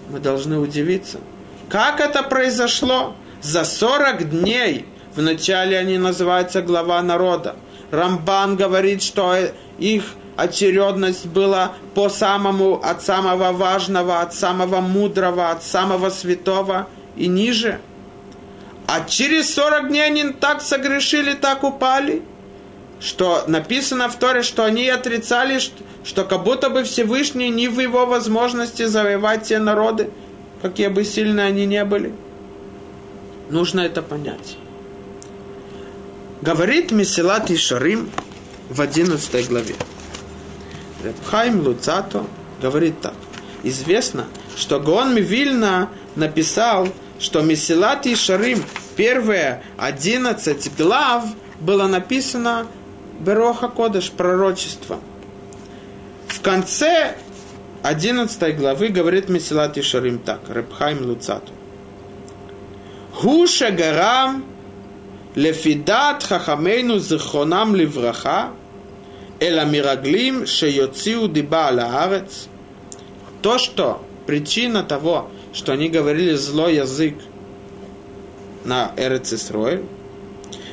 Мы 0.08 0.18
должны 0.18 0.58
удивиться. 0.58 1.18
Как 1.68 2.00
это 2.00 2.22
произошло? 2.22 3.16
За 3.42 3.64
40 3.64 4.30
дней 4.30 4.86
вначале 5.14 5.76
они 5.76 5.98
называются 5.98 6.62
глава 6.62 7.02
народа. 7.02 7.56
Рамбан 7.90 8.56
говорит, 8.56 9.02
что 9.02 9.36
их 9.78 10.04
очередность 10.36 11.26
была 11.26 11.72
по 11.94 12.08
самому, 12.08 12.80
от 12.82 13.02
самого 13.02 13.52
важного, 13.52 14.22
от 14.22 14.32
самого 14.32 14.80
мудрого, 14.80 15.50
от 15.50 15.62
самого 15.62 16.08
святого 16.08 16.86
и 17.14 17.26
ниже– 17.26 17.78
а 18.88 19.05
через 19.05 19.55
40 19.55 19.88
дней 19.88 20.07
они 20.07 20.24
так 20.31 20.62
согрешили, 20.62 21.35
так 21.35 21.62
упали, 21.62 22.22
что 23.01 23.44
написано 23.46 24.09
в 24.09 24.18
Торе, 24.18 24.42
что 24.42 24.64
они 24.64 24.88
отрицали, 24.88 25.59
что, 25.59 25.83
что 26.05 26.24
как 26.24 26.42
будто 26.42 26.70
бы 26.70 26.85
Всевышний 26.85 27.51
не 27.51 27.68
в 27.68 27.79
его 27.81 28.07
возможности 28.07 28.87
завоевать 28.87 29.42
те 29.42 29.59
народы, 29.59 30.09
какие 30.62 30.88
бы 30.88 31.05
сильные 31.05 31.48
они 31.48 31.66
не 31.66 31.85
были. 31.85 32.14
Нужно 33.51 33.81
это 33.81 34.01
понять. 34.01 34.57
Говорит 36.40 36.90
Месилат 36.90 37.51
Ишарим 37.51 38.11
в 38.70 38.81
11 38.81 39.48
главе. 39.51 39.74
Хайм 41.27 41.61
Луцато 41.61 42.24
говорит 42.62 43.03
так. 43.03 43.14
Известно, 43.62 44.24
что 44.57 44.81
Гон 44.81 45.14
Вильна 45.18 45.90
написал, 46.16 46.88
что 47.18 47.42
Месилат 47.42 48.07
и 48.07 48.14
Шарим, 48.14 48.62
первые 48.96 49.62
11 49.76 50.76
глав, 50.76 51.24
было 51.61 51.87
написано 51.87 52.66
Бероха 53.20 53.68
Кодыш, 53.68 54.11
пророчество. 54.11 55.00
В 56.28 56.40
конце 56.40 57.16
11 57.83 58.57
главы 58.57 58.88
говорит 58.88 59.28
Месилат 59.28 59.76
и 59.76 59.83
Шарим 59.83 60.18
так, 60.18 60.40
Репхайм 60.48 61.04
Луцату. 61.04 61.52
Гуша 63.20 63.70
гарам 63.72 64.44
лефидат 65.35 66.22
хахамейну 66.22 66.98
зихонам 66.98 67.74
левраха, 67.74 68.50
эла 69.40 69.64
мираглим 69.64 70.46
шеюциу 70.46 71.28
диба 71.28 71.68
алаарец. 71.68 72.48
То, 73.42 73.59
что 73.59 74.04
причина 74.26 74.83
того, 74.85 75.31
что 75.58 75.72
они 75.72 75.88
говорили 75.88 76.34
злой 76.34 76.76
язык 76.76 77.16
на 78.64 78.92
Эрцисроэль. 78.96 79.82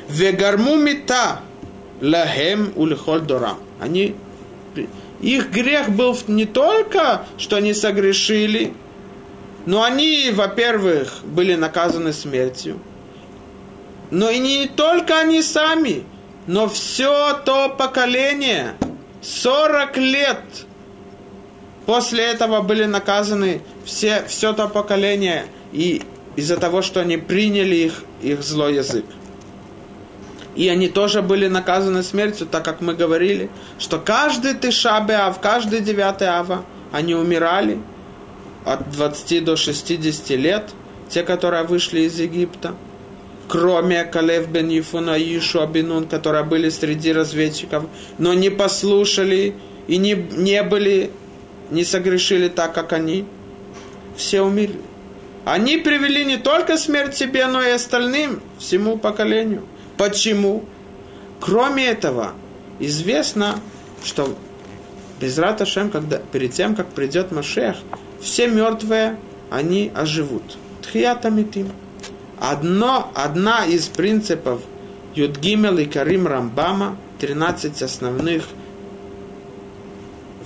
Вегарму 0.08 0.76
мета 0.76 1.40
лахем 2.00 2.72
улихоль. 2.76 3.22
Они, 3.80 4.14
их 5.20 5.50
грех 5.50 5.90
был 5.90 6.16
не 6.28 6.44
только, 6.44 7.26
что 7.36 7.56
они 7.56 7.74
согрешили, 7.74 8.74
но 9.66 9.82
они, 9.82 10.30
во-первых, 10.32 11.24
были 11.24 11.56
наказаны 11.56 12.12
смертью. 12.12 12.78
Но 14.12 14.30
и 14.30 14.38
не 14.38 14.68
только 14.68 15.18
они 15.18 15.42
сами, 15.42 16.04
но 16.46 16.68
все 16.68 17.40
то 17.44 17.70
поколение, 17.70 18.74
40 19.20 19.96
лет 19.96 20.38
После 21.86 22.24
этого 22.24 22.60
были 22.62 22.84
наказаны 22.84 23.62
все, 23.84 24.24
все 24.26 24.52
то 24.52 24.68
поколение 24.68 25.46
и 25.72 26.02
из-за 26.34 26.56
того, 26.56 26.82
что 26.82 27.00
они 27.00 27.16
приняли 27.16 27.76
их, 27.76 28.02
их 28.22 28.42
злой 28.42 28.74
язык. 28.74 29.04
И 30.56 30.68
они 30.68 30.88
тоже 30.88 31.22
были 31.22 31.48
наказаны 31.48 32.02
смертью, 32.02 32.46
так 32.46 32.64
как 32.64 32.80
мы 32.80 32.94
говорили, 32.94 33.50
что 33.78 33.98
каждый 33.98 34.54
Тишабе 34.54 35.14
Ав, 35.14 35.38
каждый 35.40 35.80
девятый 35.80 36.28
Ава, 36.28 36.64
они 36.92 37.14
умирали 37.14 37.78
от 38.64 38.90
20 38.90 39.44
до 39.44 39.56
60 39.56 40.30
лет, 40.30 40.70
те, 41.08 41.22
которые 41.22 41.62
вышли 41.62 42.00
из 42.00 42.18
Египта, 42.18 42.74
кроме 43.48 44.04
Калев 44.04 44.48
бен 44.48 44.68
Ефуна 44.68 45.16
и 45.16 45.38
Ишуа 45.38 45.66
бенун, 45.66 46.06
которые 46.06 46.42
были 46.42 46.70
среди 46.70 47.12
разведчиков, 47.12 47.84
но 48.18 48.34
не 48.34 48.50
послушали 48.50 49.54
и 49.86 49.98
не, 49.98 50.14
не 50.14 50.62
были, 50.62 51.10
не 51.70 51.84
согрешили 51.84 52.48
так, 52.48 52.74
как 52.74 52.92
они, 52.92 53.26
все 54.16 54.42
умерли. 54.42 54.80
Они 55.44 55.76
привели 55.76 56.24
не 56.24 56.38
только 56.38 56.76
смерть 56.76 57.16
себе, 57.16 57.46
но 57.46 57.62
и 57.62 57.70
остальным, 57.70 58.40
всему 58.58 58.98
поколению. 58.98 59.64
Почему? 59.96 60.64
Кроме 61.40 61.86
этого, 61.86 62.32
известно, 62.80 63.60
что 64.04 64.36
без 65.20 65.38
Раташем, 65.38 65.90
когда, 65.90 66.18
перед 66.18 66.52
тем, 66.52 66.74
как 66.74 66.88
придет 66.88 67.30
Машех, 67.30 67.76
все 68.20 68.48
мертвые, 68.48 69.18
они 69.50 69.92
оживут. 69.94 70.58
Тхиятамитим. 70.82 71.70
Одно, 72.38 73.10
одна 73.14 73.64
из 73.64 73.86
принципов 73.86 74.60
Юдгимел 75.14 75.78
и 75.78 75.86
Карим 75.86 76.26
Рамбама, 76.26 76.96
13 77.20 77.80
основных 77.82 78.44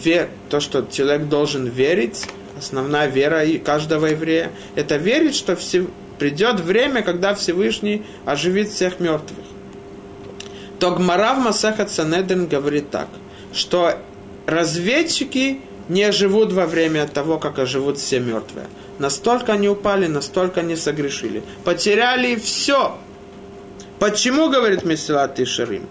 вер, 0.04 0.28
то, 0.48 0.60
что 0.60 0.86
человек 0.90 1.28
должен 1.28 1.66
верить, 1.66 2.26
основная 2.58 3.06
вера 3.06 3.44
каждого 3.64 4.06
еврея, 4.06 4.50
это 4.74 4.96
верить, 4.96 5.34
что 5.34 5.56
все, 5.56 5.86
придет 6.18 6.60
время, 6.60 7.02
когда 7.02 7.34
Всевышний 7.34 8.02
оживит 8.24 8.68
всех 8.70 9.00
мертвых. 9.00 9.44
То 10.78 10.92
Гмара 10.92 11.34
в 11.34 11.38
Масахат 11.38 11.90
Санедрин 11.90 12.46
говорит 12.46 12.90
так, 12.90 13.08
что 13.52 13.98
разведчики 14.46 15.60
не 15.88 16.12
живут 16.12 16.52
во 16.52 16.66
время 16.66 17.06
того, 17.06 17.38
как 17.38 17.58
оживут 17.58 17.98
все 17.98 18.20
мертвые. 18.20 18.66
Настолько 18.98 19.54
они 19.54 19.68
упали, 19.68 20.06
настолько 20.06 20.60
они 20.60 20.76
согрешили. 20.76 21.42
Потеряли 21.64 22.36
все. 22.36 22.96
Почему, 23.98 24.50
говорит 24.50 24.84
Месилат 24.84 25.34
Тишарим? 25.34 25.86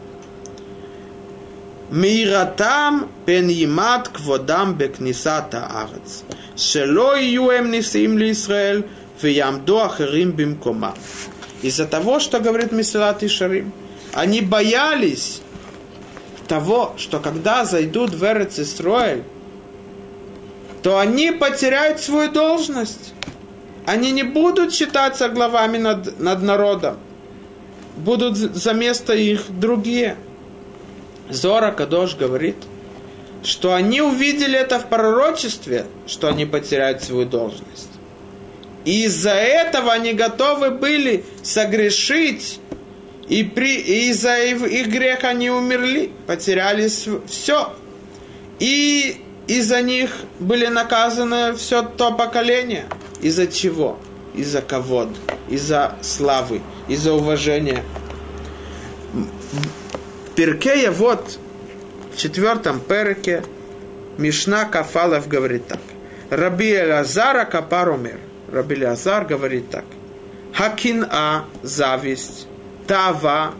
Миратам 1.92 3.10
пеньимат 3.26 4.10
кводам 4.10 4.76
бекнисата 4.76 5.66
арец. 5.66 6.24
Шело 6.56 7.16
июем 7.18 7.72
нисим 7.72 8.18
ли 8.18 8.32
Исраэль, 8.32 8.86
виямду 9.22 9.80
ахарим 9.80 10.32
бимкома. 10.32 10.94
Из-за 11.64 11.88
того, 11.88 12.20
что 12.20 12.40
говорит 12.40 12.72
Месилат 12.72 13.24
и 13.24 13.28
Шарим, 13.28 13.74
они 14.14 14.42
боялись 14.42 15.42
того, 16.48 16.94
что 16.98 17.20
когда 17.20 17.66
зайдут 17.66 18.12
в 18.12 18.24
Эрец 18.24 18.60
Исраэль, 18.60 19.24
то 20.84 21.00
они 21.00 21.32
потеряют 21.32 22.00
свою 22.00 22.32
должность. 22.32 23.14
Они 23.86 24.12
не 24.12 24.24
будут 24.24 24.74
считаться 24.74 25.28
главами 25.28 25.78
над, 25.78 26.20
над 26.20 26.44
народом. 26.44 26.98
Будут 27.98 28.38
за 28.38 28.74
место 28.74 29.14
их 29.14 29.46
другие– 29.50 30.16
Зора 31.30 31.72
Кадош 31.72 32.16
говорит, 32.16 32.56
что 33.44 33.74
они 33.74 34.02
увидели 34.02 34.58
это 34.58 34.80
в 34.80 34.88
пророчестве, 34.90 35.86
что 36.08 36.28
они 36.28 36.46
потеряют 36.46 37.04
свою 37.04 37.26
должность. 37.26 37.90
И 38.86 39.06
из-за 39.06 39.32
этого 39.32 39.92
они 39.92 40.14
готовы 40.14 40.72
были 40.72 41.24
согрешить, 41.44 42.60
и, 43.28 43.44
при, 43.44 43.76
и 43.76 44.10
из-за 44.10 44.40
их, 44.40 44.88
греха 44.88 45.30
они 45.30 45.52
умерли, 45.52 46.12
потеряли 46.26 46.90
все. 47.28 47.74
И 48.60 49.24
из-за 49.48 49.82
них 49.82 50.12
были 50.40 50.66
наказаны 50.66 51.54
все 51.54 51.84
то 51.84 52.12
поколение. 52.12 52.86
Из-за 53.22 53.48
чего? 53.48 54.00
Из-за 54.34 54.62
кого? 54.62 55.10
Из-за 55.50 55.96
славы, 56.02 56.62
из-за 56.88 57.14
уважения. 57.14 57.84
Перкея 60.40 60.90
вот 60.90 61.38
в 62.14 62.18
четвертом 62.18 62.80
перке 62.80 63.44
Мишна 64.18 64.64
Кафалов 64.64 65.28
говорит 65.28 65.68
так. 65.68 65.82
Раби 66.30 66.74
Элазара 66.74 67.44
Капаромер. 67.44 68.22
Раби 68.50 68.82
Лазар 68.82 69.26
говорит 69.26 69.70
так. 69.70 69.84
Хакин-а, 70.54 71.44
зависть, 71.62 72.48
тава, 72.88 73.54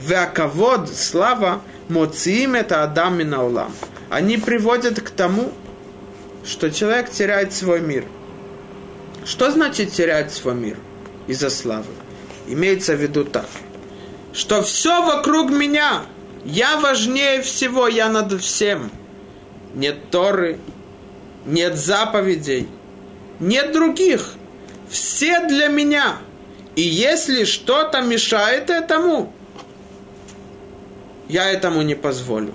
веаковод, 0.00 0.92
слава, 0.92 1.60
моциим 1.88 2.56
это 2.56 2.82
Адам 2.82 3.20
улам. 3.20 3.72
Они 4.10 4.36
приводят 4.36 5.00
к 5.00 5.10
тому, 5.10 5.52
что 6.44 6.72
человек 6.72 7.08
теряет 7.08 7.52
свой 7.52 7.80
мир. 7.80 8.04
Что 9.24 9.52
значит 9.52 9.92
терять 9.92 10.32
свой 10.32 10.56
мир 10.56 10.76
из-за 11.28 11.50
славы? 11.50 11.92
Имеется 12.48 12.96
в 12.96 13.00
виду 13.00 13.24
так, 13.24 13.46
что 14.38 14.62
все 14.62 15.02
вокруг 15.02 15.50
меня, 15.50 16.02
я 16.44 16.78
важнее 16.78 17.42
всего, 17.42 17.88
я 17.88 18.08
над 18.08 18.40
всем. 18.40 18.92
Нет 19.74 20.10
Торы, 20.12 20.60
нет 21.44 21.76
заповедей, 21.76 22.68
нет 23.40 23.72
других. 23.72 24.34
Все 24.88 25.44
для 25.48 25.66
меня. 25.66 26.18
И 26.76 26.82
если 26.82 27.42
что-то 27.42 28.00
мешает 28.00 28.70
этому, 28.70 29.32
я 31.28 31.50
этому 31.50 31.82
не 31.82 31.96
позволю. 31.96 32.54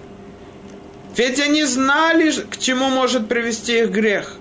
Ведь 1.17 1.41
они 1.41 1.65
знали, 1.65 2.31
к 2.31 2.57
чему 2.57 2.87
может 2.87 3.27
привести 3.27 3.79
их 3.79 3.91
грех. 3.91 4.37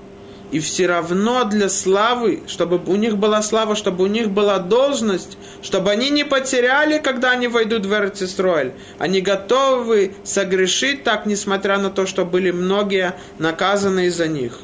И 0.53 0.61
все 0.61 0.87
равно 0.87 1.45
для 1.45 1.69
славы, 1.69 2.43
чтобы 2.47 2.81
у 2.87 2.97
них 2.97 3.17
была 3.17 3.43
слава, 3.43 3.75
чтобы 3.75 4.05
у 4.05 4.07
них 4.07 4.31
была 4.31 4.59
должность, 4.59 5.39
чтобы 5.63 5.91
они 5.91 6.11
не 6.11 6.25
потеряли, 6.25 6.99
когда 6.99 7.31
они 7.31 7.49
войдут 7.49 7.87
в 7.87 7.93
Эрцисроэль. 7.93 8.73
Они 8.99 9.21
готовы 9.21 10.15
согрешить 10.25 11.05
так, 11.05 11.27
несмотря 11.27 11.79
на 11.79 11.91
то, 11.91 12.07
что 12.07 12.25
были 12.25 12.51
многие 12.51 13.15
наказаны 13.39 14.07
из-за 14.07 14.29
них 14.29 14.59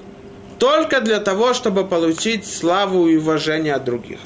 только 0.58 1.00
для 1.00 1.20
того, 1.20 1.54
чтобы 1.54 1.84
получить 1.84 2.46
славу 2.46 3.08
и 3.08 3.16
уважение 3.16 3.74
от 3.74 3.84
других. 3.84 4.18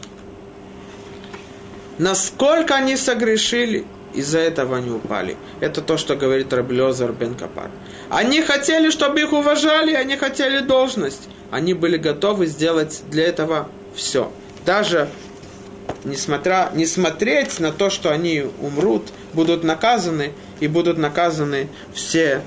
Насколько 1.98 2.76
они 2.76 2.96
согрешили, 2.96 3.84
из-за 4.14 4.38
этого 4.38 4.76
они 4.76 4.90
упали. 4.90 5.36
Это 5.60 5.80
то, 5.80 5.96
что 5.96 6.16
говорит 6.16 6.52
Раблезар 6.52 7.12
бен 7.12 7.34
Капар. 7.34 7.70
Они 8.10 8.42
хотели, 8.42 8.90
чтобы 8.90 9.20
их 9.20 9.32
уважали, 9.32 9.94
они 9.94 10.16
хотели 10.16 10.60
должность. 10.60 11.28
Они 11.50 11.74
были 11.74 11.96
готовы 11.96 12.46
сделать 12.46 13.02
для 13.10 13.24
этого 13.24 13.68
все. 13.94 14.32
Даже 14.64 15.08
несмотря, 16.04 16.70
не 16.74 16.86
смотреть 16.86 17.60
на 17.60 17.72
то, 17.72 17.90
что 17.90 18.10
они 18.10 18.44
умрут, 18.60 19.08
будут 19.32 19.64
наказаны, 19.64 20.32
и 20.60 20.68
будут 20.68 20.98
наказаны 20.98 21.68
все 21.92 22.42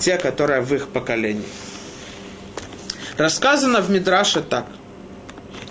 те, 0.00 0.18
которые 0.18 0.60
в 0.60 0.74
их 0.74 0.88
поколении. 0.88 1.48
Рассказано 3.16 3.80
в 3.80 3.90
Мидраше 3.90 4.42
так. 4.42 4.66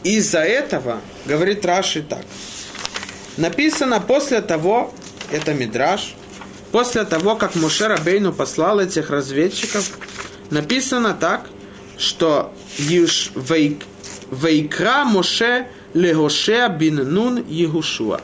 Из-за 0.04 0.40
этого, 0.40 1.02
говорит 1.26 1.66
Раши 1.66 2.02
так, 2.02 2.26
написано 3.38 4.00
после 4.00 4.42
того, 4.42 4.94
это 5.32 5.54
Мидраш, 5.54 6.16
после 6.72 7.04
того, 7.04 7.36
как 7.36 7.56
Муше 7.56 7.88
Рабейну 7.88 8.34
послал 8.34 8.80
этих 8.80 9.10
разведчиков, 9.10 9.90
написано 10.50 11.16
так, 11.20 11.50
что 11.98 12.54
Юш 12.78 13.32
вейк, 13.36 13.84
Вейкра 14.32 15.06
Моше 15.06 15.68
Легошеа 15.94 16.70
бин 16.70 16.96
Нун 16.96 17.44
Егушуа. 17.48 18.22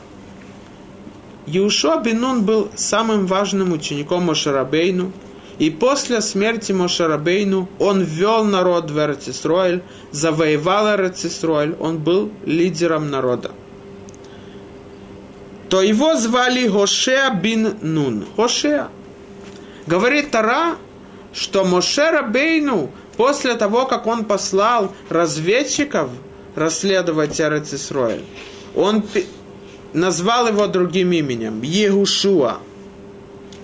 Иешуа 1.45 2.01
бин 2.01 2.21
Нун 2.21 2.43
был 2.43 2.71
самым 2.75 3.27
важным 3.27 3.73
учеником 3.73 4.23
Моше 4.23 4.51
Рабейну– 4.51 5.11
и 5.59 5.69
после 5.69 6.21
смерти 6.21 6.71
Мошарабейну 6.71 7.67
он 7.79 8.01
ввел 8.01 8.45
народ 8.45 8.89
в 8.89 8.97
Эрцисроэль, 8.97 9.83
завоевал 10.11 10.87
Эрцисроэль, 10.87 11.75
он 11.79 11.97
был 11.97 12.31
лидером 12.45 13.11
народа. 13.11 13.51
То 15.69 15.81
его 15.81 16.15
звали 16.15 16.67
Хошеа 16.67 17.29
бин 17.31 17.77
Нун. 17.81 18.25
Хошеа. 18.35 18.89
Говорит 19.85 20.31
Тара, 20.31 20.77
что 21.33 21.63
Мошера 21.63 22.23
Бейну 22.23 22.91
после 23.17 23.55
того, 23.55 23.85
как 23.85 24.07
он 24.07 24.25
послал 24.25 24.93
разведчиков 25.09 26.09
расследовать 26.55 27.39
Эрцисроэль, 27.39 28.23
он 28.75 29.03
назвал 29.93 30.47
его 30.47 30.67
другим 30.67 31.11
именем, 31.11 31.61
Егушуа. 31.61 32.59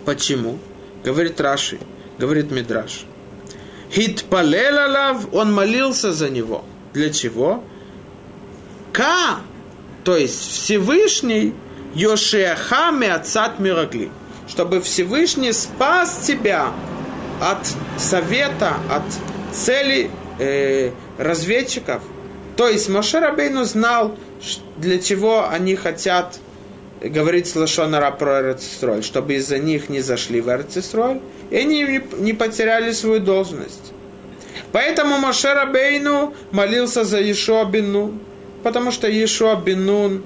Почему? 0.06 0.60
Говорит 1.04 1.40
Раши, 1.42 1.80
говорит 2.18 2.52
Мидраш. 2.52 3.06
Хитпалел 3.92 4.80
алав, 4.80 5.34
он 5.34 5.54
молился 5.54 6.12
за 6.12 6.30
него. 6.30 6.64
Для 6.94 7.10
чего? 7.12 7.64
Ка, 8.92 9.42
то 10.04 10.16
есть 10.16 10.40
Всевышний, 10.40 11.54
Йошиаха 11.96 12.92
Меацат 12.92 13.60
Мирагли, 13.60 14.12
чтобы 14.48 14.82
Всевышний 14.82 15.54
спас 15.54 16.26
тебя 16.28 16.68
от 17.42 17.58
совета, 17.98 18.74
от 18.92 19.04
цели 19.54 20.12
э, 20.40 20.92
разведчиков. 21.18 22.02
То 22.58 22.68
есть 22.68 22.90
Моше 22.90 23.20
Рабейну 23.20 23.64
знал, 23.64 24.16
для 24.78 25.00
чего 25.00 25.48
они 25.50 25.76
хотят 25.76 26.40
говорить 27.02 27.48
с 27.48 27.56
Лашонара 27.56 28.12
про 28.12 28.42
Эрцистроль, 28.42 29.04
чтобы 29.04 29.36
из-за 29.36 29.60
них 29.60 29.90
не 29.90 30.02
зашли 30.02 30.42
в 30.42 30.50
Эрцистроль, 30.50 31.20
и 31.50 31.58
они 31.58 32.02
не 32.18 32.34
потеряли 32.34 32.92
свою 32.92 33.20
должность. 33.20 33.94
Поэтому 34.72 35.18
Моше 35.18 35.54
Рабейну 35.54 36.34
молился 36.52 37.04
за 37.04 37.20
Ешуа 37.20 37.66
Бенун, 37.66 38.20
потому 38.64 38.92
что 38.92 39.08
Ешуа 39.08 39.56
Бенун, 39.56 40.24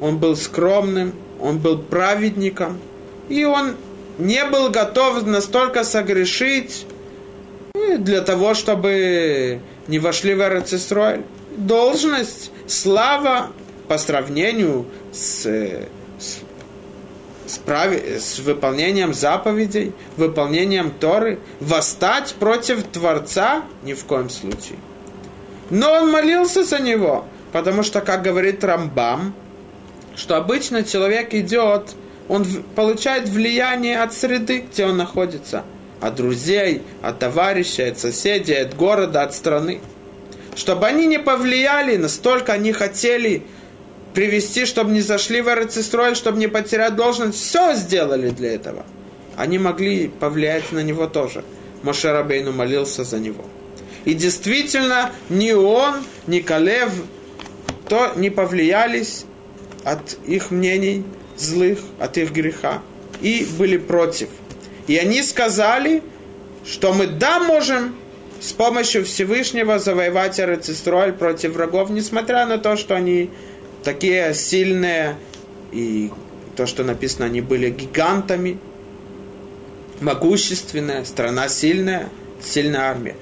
он 0.00 0.18
был 0.18 0.36
скромным, 0.36 1.12
он 1.40 1.58
был 1.58 1.78
праведником, 1.78 2.78
и 3.28 3.44
он 3.44 3.76
не 4.18 4.44
был 4.44 4.70
готов 4.70 5.24
настолько 5.26 5.84
согрешить 5.84 6.86
ну, 7.74 7.98
для 7.98 8.22
того, 8.22 8.54
чтобы 8.54 9.60
не 9.86 9.98
вошли 9.98 10.34
в 10.34 10.40
Эрцистроль. 10.40 11.22
Должность, 11.56 12.50
слава 12.66 13.50
по 13.88 13.98
сравнению 13.98 14.86
с, 15.12 15.44
с 16.18 16.38
с, 17.48 17.58
прав... 17.58 17.92
с 17.92 18.38
выполнением 18.38 19.14
заповедей, 19.14 19.92
выполнением 20.16 20.90
Торы, 20.90 21.38
восстать 21.60 22.34
против 22.34 22.82
Творца 22.84 23.62
ни 23.82 23.94
в 23.94 24.04
коем 24.04 24.30
случае. 24.30 24.78
Но 25.70 25.92
он 25.92 26.10
молился 26.10 26.64
за 26.64 26.78
него, 26.78 27.24
потому 27.52 27.82
что, 27.82 28.00
как 28.00 28.22
говорит 28.22 28.62
Рамбам, 28.64 29.34
что 30.18 30.36
обычно 30.36 30.82
человек 30.82 31.32
идет, 31.32 31.94
он 32.28 32.44
получает 32.74 33.28
влияние 33.28 34.00
от 34.02 34.12
среды, 34.12 34.64
где 34.70 34.84
он 34.86 34.96
находится, 34.96 35.64
от 36.00 36.16
друзей, 36.16 36.82
от 37.00 37.20
товарищей, 37.20 37.84
от 37.84 37.98
соседей, 37.98 38.54
от 38.54 38.76
города, 38.76 39.22
от 39.22 39.34
страны. 39.34 39.80
Чтобы 40.56 40.86
они 40.86 41.06
не 41.06 41.18
повлияли, 41.18 41.96
настолько 41.96 42.52
они 42.52 42.72
хотели 42.72 43.44
привести, 44.12 44.66
чтобы 44.66 44.90
не 44.90 45.00
зашли 45.00 45.40
в 45.40 45.48
Эрцистроль, 45.48 46.16
чтобы 46.16 46.38
не 46.38 46.48
потерять 46.48 46.96
должность. 46.96 47.38
Все 47.38 47.74
сделали 47.74 48.30
для 48.30 48.54
этого. 48.54 48.84
Они 49.36 49.58
могли 49.58 50.08
повлиять 50.08 50.72
на 50.72 50.80
него 50.80 51.06
тоже. 51.06 51.44
Моше 51.84 52.10
Рабейну 52.10 52.50
молился 52.50 53.04
за 53.04 53.20
него. 53.20 53.44
И 54.04 54.14
действительно, 54.14 55.12
ни 55.28 55.52
он, 55.52 56.02
ни 56.26 56.40
Калев 56.40 56.90
то 57.88 58.12
не 58.16 58.28
повлиялись 58.28 59.24
от 59.92 60.18
их 60.26 60.50
мнений 60.50 61.04
злых, 61.36 61.78
от 61.98 62.18
их 62.18 62.32
греха. 62.32 62.82
И 63.20 63.46
были 63.58 63.78
против. 63.78 64.28
И 64.86 64.96
они 64.96 65.22
сказали, 65.22 66.02
что 66.66 66.92
мы 66.92 67.06
да 67.06 67.40
можем 67.40 67.94
с 68.40 68.52
помощью 68.52 69.04
Всевышнего 69.04 69.78
завоевать 69.78 70.38
Эрцистроль 70.38 71.12
против 71.12 71.54
врагов, 71.54 71.90
несмотря 71.90 72.46
на 72.46 72.58
то, 72.58 72.76
что 72.76 72.94
они 72.94 73.30
такие 73.82 74.34
сильные, 74.34 75.16
и 75.72 76.10
то, 76.56 76.66
что 76.66 76.84
написано, 76.84 77.26
они 77.26 77.40
были 77.40 77.70
гигантами, 77.70 78.58
могущественная, 80.00 81.04
страна 81.04 81.48
сильная, 81.48 82.08
сильная 82.40 82.82
армия. 82.82 83.16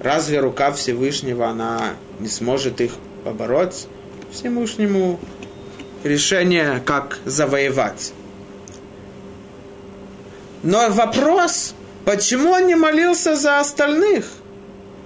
Разве 0.00 0.40
рука 0.40 0.72
Всевышнего, 0.72 1.48
она 1.48 1.94
не 2.20 2.28
сможет 2.28 2.80
их 2.80 2.92
побороть? 3.24 3.86
Всевышнему 4.32 5.18
решение, 6.06 6.82
как 6.84 7.18
завоевать. 7.24 8.12
Но 10.62 10.90
вопрос, 10.90 11.74
почему 12.04 12.50
он 12.50 12.66
не 12.66 12.74
молился 12.74 13.36
за 13.36 13.60
остальных? 13.60 14.26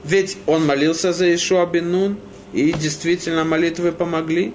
Ведь 0.05 0.39
он 0.47 0.67
молился 0.67 1.13
за 1.13 1.35
Ишуа 1.35 1.67
Бен 1.67 2.17
и 2.53 2.73
действительно 2.73 3.45
молитвы 3.45 3.93
помогли 3.93 4.55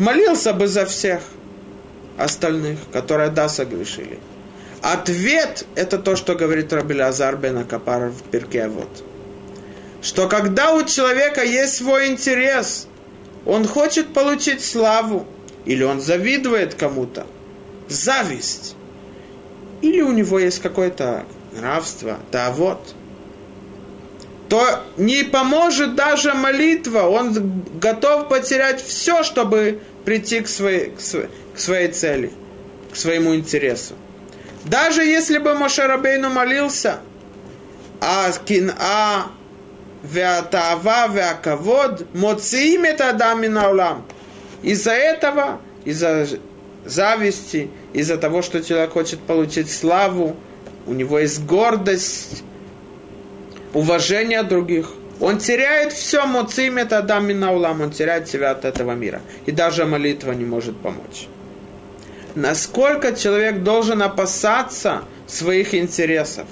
молился 0.00 0.52
бы 0.52 0.66
за 0.66 0.86
всех 0.86 1.20
остальных, 2.16 2.78
которые 2.92 3.30
да 3.30 3.48
согрешили. 3.48 4.18
Ответ– 4.82 5.66
это 5.74 5.98
то, 5.98 6.16
что 6.16 6.34
говорит 6.34 6.72
Рабиля 6.72 7.08
Азар 7.08 7.36
бен 7.36 7.58
Акапар 7.58 8.08
в 8.08 8.22
Перке. 8.22 8.70
Что 10.02 10.26
когда 10.26 10.72
у 10.72 10.82
человека 10.84 11.44
есть 11.44 11.76
свой 11.76 12.08
интерес, 12.08 12.88
он 13.46 13.66
хочет 13.66 14.12
получить 14.12 14.64
славу, 14.64 15.26
или 15.64 15.82
он 15.82 16.00
завидует 16.00 16.74
кому-то, 16.74 17.26
зависть, 17.88 18.76
или 19.82 20.00
у 20.00 20.12
него 20.12 20.38
есть 20.38 20.60
какое-то 20.60 21.24
нравство, 21.52 22.18
да 22.30 22.50
вот, 22.50 22.94
то 24.48 24.82
не 24.96 25.22
поможет 25.22 25.94
даже 25.94 26.34
молитва, 26.34 27.02
он 27.02 27.62
готов 27.80 28.28
потерять 28.28 28.82
все, 28.82 29.22
чтобы 29.22 29.80
прийти 30.04 30.40
к 30.40 30.48
своей, 30.48 30.90
к 30.90 31.00
своей, 31.00 31.28
к 31.54 31.58
своей 31.58 31.88
цели, 31.88 32.32
к 32.92 32.96
своему 32.96 33.34
интересу. 33.34 33.94
Даже 34.64 35.02
если 35.02 35.38
бы 35.38 35.54
Мошарабейну 35.54 36.30
молился, 36.30 37.00
а 38.00 38.30
кина 38.44 39.30
веатава 40.02 41.08
веакавод 41.08 42.14
моциим 42.14 42.84
это 42.84 43.10
адами 43.10 43.46
наулам. 43.46 44.04
Из-за 44.62 44.92
этого, 44.92 45.60
из-за 45.84 46.26
зависти, 46.84 47.70
из-за 47.92 48.16
того, 48.16 48.42
что 48.42 48.62
человек 48.62 48.92
хочет 48.92 49.20
получить 49.20 49.70
славу, 49.70 50.36
у 50.86 50.92
него 50.92 51.18
есть 51.18 51.44
гордость, 51.44 52.42
уважение 53.74 54.42
других, 54.42 54.90
он 55.20 55.38
теряет 55.38 55.92
все, 55.92 56.26
муцим 56.26 56.78
это 56.78 56.98
адам 56.98 57.26
минаулам, 57.26 57.82
он 57.82 57.90
теряет 57.90 58.28
себя 58.28 58.52
от 58.52 58.64
этого 58.64 58.92
мира. 58.92 59.20
И 59.44 59.52
даже 59.52 59.84
молитва 59.84 60.32
не 60.32 60.46
может 60.46 60.76
помочь. 60.78 61.28
Насколько 62.34 63.14
человек 63.14 63.62
должен 63.62 64.02
опасаться 64.02 65.02
своих 65.26 65.74
интересов? 65.74 66.46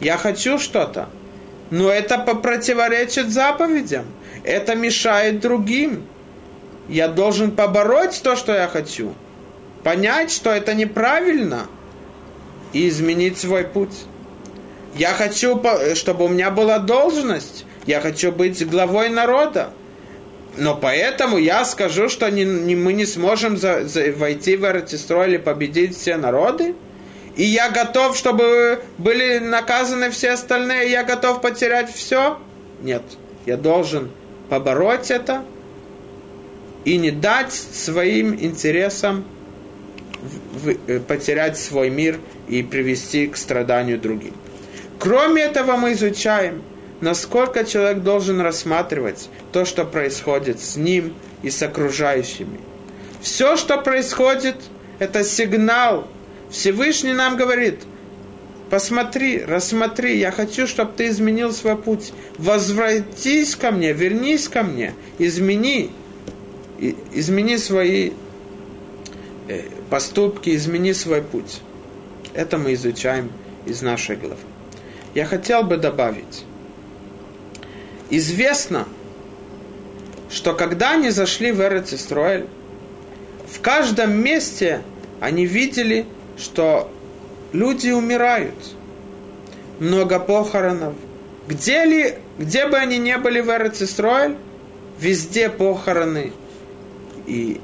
Я 0.00 0.18
хочу 0.18 0.58
что-то, 0.58 1.08
но 1.70 1.90
это 1.90 2.18
противоречит 2.18 3.30
заповедям. 3.30 4.06
Это 4.44 4.74
мешает 4.74 5.40
другим. 5.40 6.04
Я 6.88 7.08
должен 7.08 7.50
побороть 7.50 8.20
то, 8.22 8.36
что 8.36 8.54
я 8.54 8.68
хочу. 8.68 9.14
Понять, 9.82 10.30
что 10.30 10.50
это 10.50 10.74
неправильно. 10.74 11.66
И 12.72 12.88
изменить 12.88 13.38
свой 13.38 13.64
путь. 13.64 13.94
Я 14.96 15.12
хочу, 15.12 15.62
чтобы 15.94 16.24
у 16.24 16.28
меня 16.28 16.50
была 16.50 16.78
должность 16.78 17.64
я 17.88 18.00
хочу 18.00 18.32
быть 18.32 18.68
главой 18.68 19.08
народа. 19.08 19.70
Но 20.58 20.76
поэтому 20.76 21.38
я 21.38 21.64
скажу, 21.64 22.10
что 22.10 22.30
не, 22.30 22.44
не, 22.44 22.76
мы 22.76 22.92
не 22.92 23.06
сможем 23.06 23.56
за, 23.56 23.88
за, 23.88 24.12
войти 24.12 24.56
в 24.56 24.64
Эртистрой 24.64 25.28
или 25.28 25.36
победить 25.38 25.96
все 25.96 26.18
народы. 26.18 26.74
И 27.38 27.44
я 27.44 27.70
готов, 27.70 28.18
чтобы 28.18 28.82
были 28.98 29.38
наказаны 29.38 30.10
все 30.10 30.32
остальные, 30.32 30.90
я 30.90 31.04
готов 31.04 31.40
потерять 31.40 31.90
все. 31.90 32.36
Нет, 32.82 33.02
я 33.46 33.56
должен 33.56 34.10
побороть 34.50 35.10
это 35.10 35.42
и 36.84 36.98
не 36.98 37.10
дать 37.10 37.52
своим 37.52 38.34
интересам 38.34 39.24
э, 40.86 41.00
потерять 41.00 41.58
свой 41.58 41.88
мир 41.88 42.18
и 42.48 42.62
привести 42.62 43.26
к 43.28 43.38
страданию 43.38 43.98
другим. 43.98 44.34
Кроме 44.98 45.42
этого 45.44 45.76
мы 45.76 45.92
изучаем– 45.92 46.62
насколько 47.00 47.64
человек 47.64 48.02
должен 48.02 48.40
рассматривать 48.40 49.28
то, 49.52 49.64
что 49.64 49.84
происходит 49.84 50.60
с 50.60 50.76
ним 50.76 51.14
и 51.42 51.50
с 51.50 51.62
окружающими. 51.62 52.60
Все, 53.20 53.56
что 53.56 53.78
происходит, 53.78 54.56
это 54.98 55.24
сигнал. 55.24 56.08
Всевышний 56.50 57.12
нам 57.12 57.36
говорит, 57.36 57.80
посмотри, 58.70 59.44
рассмотри, 59.44 60.18
я 60.18 60.30
хочу, 60.30 60.66
чтобы 60.66 60.92
ты 60.96 61.08
изменил 61.08 61.52
свой 61.52 61.76
путь. 61.76 62.12
Возвратись 62.38 63.56
ко 63.56 63.70
мне, 63.70 63.92
вернись 63.92 64.48
ко 64.48 64.62
мне, 64.62 64.94
измени, 65.18 65.90
измени 67.12 67.56
свои 67.56 68.12
э, 69.48 69.62
поступки, 69.90 70.54
измени 70.54 70.92
свой 70.92 71.22
путь. 71.22 71.60
Это 72.34 72.58
мы 72.58 72.74
изучаем 72.74 73.30
из 73.66 73.82
нашей 73.82 74.16
главы. 74.16 74.36
Я 75.14 75.26
хотел 75.26 75.64
бы 75.64 75.76
добавить, 75.76 76.44
известно, 78.10 78.86
что 80.30 80.54
когда 80.54 80.92
они 80.92 81.10
зашли 81.10 81.52
в 81.52 81.60
Эрец 81.60 81.92
в 83.50 83.60
каждом 83.60 84.22
месте 84.22 84.82
они 85.20 85.46
видели, 85.46 86.06
что 86.38 86.90
люди 87.52 87.90
умирают. 87.90 88.54
Много 89.78 90.18
похоронов, 90.18 90.94
Где, 91.46 91.84
ли, 91.84 92.14
где 92.36 92.66
бы 92.66 92.76
они 92.76 92.98
ни 92.98 93.14
были 93.14 93.40
в 93.40 93.48
Эрцисроэль, 93.48 94.36
везде 94.98 95.48
похороны 95.48 96.32
и 97.26 97.60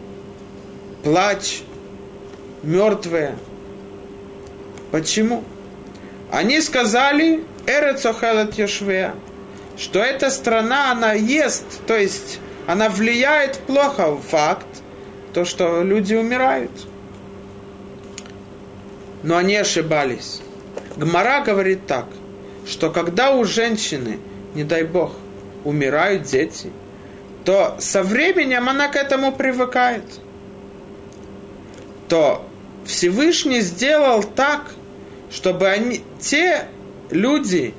плач, 1.03 1.63
мертвые. 2.63 3.37
Почему? 4.93 5.43
Они 6.31 6.61
сказали, 6.61 7.45
Эрецохелет 7.67 8.55
Йошвея, 8.55 9.15
что 9.77 9.99
эта 9.99 10.31
страна, 10.31 10.93
она 10.93 11.13
ест, 11.13 11.65
то 11.87 11.97
есть 11.97 12.39
она 12.67 12.89
влияет 12.89 13.59
плохо 13.61 14.13
в 14.13 14.21
факт, 14.23 14.67
то, 15.33 15.45
что 15.45 15.83
люди 15.83 16.15
умирают. 16.15 16.71
Но 19.25 19.39
они 19.39 19.57
ошибались. 19.57 20.43
Гмара 20.97 21.43
говорит 21.43 21.87
так, 21.87 22.05
что 22.69 22.91
когда 22.91 23.33
у 23.33 23.45
женщины, 23.45 24.19
не 24.55 24.65
дай 24.65 24.85
бог, 24.85 25.13
умирают 25.65 26.25
дети, 26.25 26.71
то 27.45 27.75
со 27.79 28.03
временем 28.03 28.69
она 28.69 28.89
к 28.89 28.97
этому 28.97 29.33
привыкает. 29.33 30.05
То 32.09 32.47
Всевышний 32.85 33.61
сделал 33.61 34.23
так, 34.23 34.73
чтобы 35.31 35.69
они, 35.69 36.05
те 36.21 36.67
люди, 37.11 37.73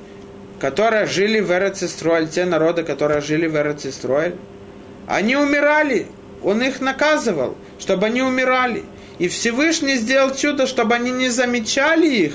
которые 0.58 1.06
жили 1.06 1.38
в 1.38 1.52
Эрцестройль, 1.52 2.28
те 2.28 2.44
народы, 2.44 2.82
которые 2.82 3.20
жили 3.20 3.46
в 3.46 3.54
Эрцестройль, 3.54 4.34
они 5.06 5.36
умирали. 5.36 6.08
Он 6.42 6.60
их 6.60 6.80
наказывал, 6.80 7.56
чтобы 7.78 8.06
они 8.06 8.22
умирали. 8.22 8.84
И 9.18 9.28
Всевышний 9.28 9.96
сделал 9.96 10.34
чудо, 10.34 10.66
чтобы 10.66 10.94
они 10.94 11.10
не 11.10 11.28
замечали 11.28 12.06
их, 12.06 12.34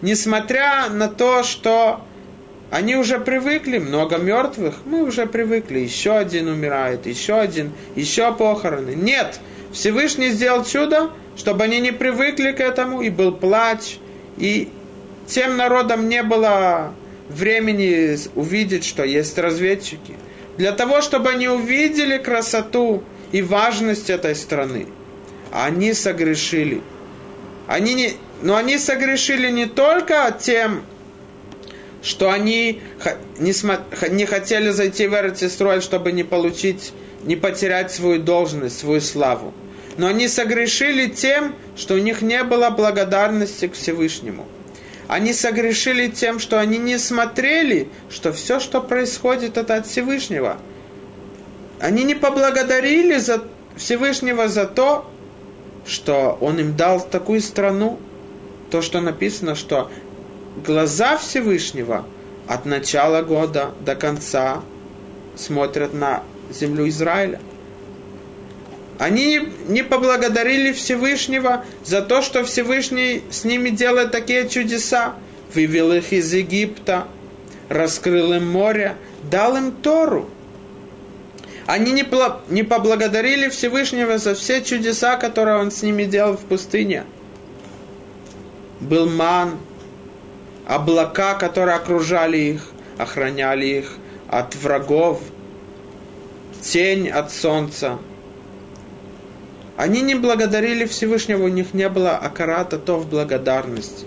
несмотря 0.00 0.88
на 0.88 1.08
то, 1.08 1.42
что 1.42 2.00
они 2.70 2.94
уже 2.94 3.18
привыкли, 3.18 3.78
много 3.78 4.16
мертвых, 4.16 4.76
мы 4.84 5.02
уже 5.02 5.26
привыкли, 5.26 5.80
еще 5.80 6.12
один 6.12 6.48
умирает, 6.48 7.06
еще 7.06 7.34
один, 7.34 7.72
еще 7.96 8.32
похороны. 8.32 8.90
Нет, 8.90 9.40
Всевышний 9.72 10.30
сделал 10.30 10.64
чудо, 10.64 11.10
чтобы 11.36 11.64
они 11.64 11.80
не 11.80 11.92
привыкли 11.92 12.52
к 12.52 12.60
этому, 12.60 13.02
и 13.02 13.10
был 13.10 13.32
плач, 13.32 13.98
и 14.36 14.68
тем 15.26 15.56
народам 15.56 16.08
не 16.08 16.22
было 16.22 16.94
времени 17.28 18.16
увидеть, 18.34 18.84
что 18.84 19.04
есть 19.04 19.36
разведчики. 19.38 20.14
Для 20.56 20.72
того, 20.72 21.00
чтобы 21.00 21.30
они 21.30 21.48
увидели 21.48 22.18
красоту 22.18 23.02
и 23.32 23.42
важность 23.42 24.10
этой 24.10 24.34
страны. 24.34 24.86
Они 25.52 25.92
согрешили. 25.92 26.82
Они 27.66 27.94
не, 27.94 28.14
но 28.42 28.56
они 28.56 28.78
согрешили 28.78 29.50
не 29.50 29.66
только 29.66 30.36
тем, 30.40 30.82
что 32.02 32.30
они 32.30 32.82
не, 33.38 33.52
не 34.10 34.26
хотели 34.26 34.70
зайти 34.70 35.06
в 35.06 35.14
Эрцистроль, 35.14 35.82
чтобы 35.82 36.12
не 36.12 36.24
получить, 36.24 36.92
не 37.22 37.36
потерять 37.36 37.92
свою 37.92 38.20
должность, 38.20 38.78
свою 38.78 39.00
славу. 39.00 39.52
Но 39.98 40.06
они 40.06 40.28
согрешили 40.28 41.08
тем, 41.08 41.54
что 41.76 41.94
у 41.94 41.98
них 41.98 42.22
не 42.22 42.42
было 42.42 42.70
благодарности 42.70 43.68
к 43.68 43.74
Всевышнему. 43.74 44.46
Они 45.08 45.32
согрешили 45.32 46.06
тем, 46.06 46.38
что 46.38 46.60
они 46.60 46.78
не 46.78 46.96
смотрели, 46.96 47.88
что 48.08 48.32
все, 48.32 48.60
что 48.60 48.80
происходит, 48.80 49.58
это 49.58 49.74
от 49.74 49.86
Всевышнего. 49.86 50.56
Они 51.80 52.04
не 52.04 52.14
поблагодарили 52.14 53.18
за 53.18 53.42
Всевышнего 53.76 54.48
за 54.48 54.66
то, 54.66 55.10
что 55.86 56.38
Он 56.40 56.58
им 56.58 56.76
дал 56.76 57.00
такую 57.00 57.40
страну. 57.40 57.98
То, 58.70 58.82
что 58.82 59.00
написано, 59.00 59.54
что 59.54 59.90
глаза 60.64 61.16
Всевышнего 61.16 62.04
от 62.46 62.66
начала 62.66 63.22
года 63.22 63.72
до 63.84 63.94
конца 63.94 64.62
смотрят 65.36 65.94
на 65.94 66.22
землю 66.50 66.88
Израиля. 66.88 67.40
Они 68.98 69.40
не 69.66 69.82
поблагодарили 69.82 70.72
Всевышнего 70.72 71.64
за 71.84 72.02
то, 72.02 72.20
что 72.20 72.44
Всевышний 72.44 73.22
с 73.30 73.44
ними 73.44 73.70
делает 73.70 74.10
такие 74.10 74.48
чудеса. 74.48 75.14
Вывел 75.54 75.92
их 75.92 76.12
из 76.12 76.32
Египта, 76.32 77.08
раскрыл 77.68 78.34
им 78.34 78.46
море, 78.50 78.96
дал 79.30 79.56
им 79.56 79.72
Тору. 79.72 80.28
Они 81.70 81.92
не, 81.92 82.04
не 82.48 82.62
поблагодарили 82.64 83.48
Всевышнего 83.48 84.18
за 84.18 84.34
все 84.34 84.60
чудеса, 84.62 85.16
которые 85.16 85.58
он 85.58 85.70
с 85.70 85.82
ними 85.82 86.04
делал 86.04 86.36
в 86.36 86.40
пустыне. 86.40 87.04
Был 88.80 89.08
ман, 89.08 89.58
облака, 90.66 91.34
которые 91.34 91.76
окружали 91.76 92.38
их, 92.38 92.70
охраняли 92.98 93.66
их 93.66 93.92
от 94.28 94.56
врагов, 94.56 95.20
тень 96.60 97.08
от 97.08 97.32
солнца– 97.32 97.98
они 99.80 100.02
не 100.02 100.14
благодарили 100.14 100.84
Всевышнего, 100.84 101.44
у 101.44 101.48
них 101.48 101.72
не 101.72 101.88
было 101.88 102.10
акарата 102.10 102.78
то 102.78 102.98
в 102.98 103.08
благодарности. 103.08 104.04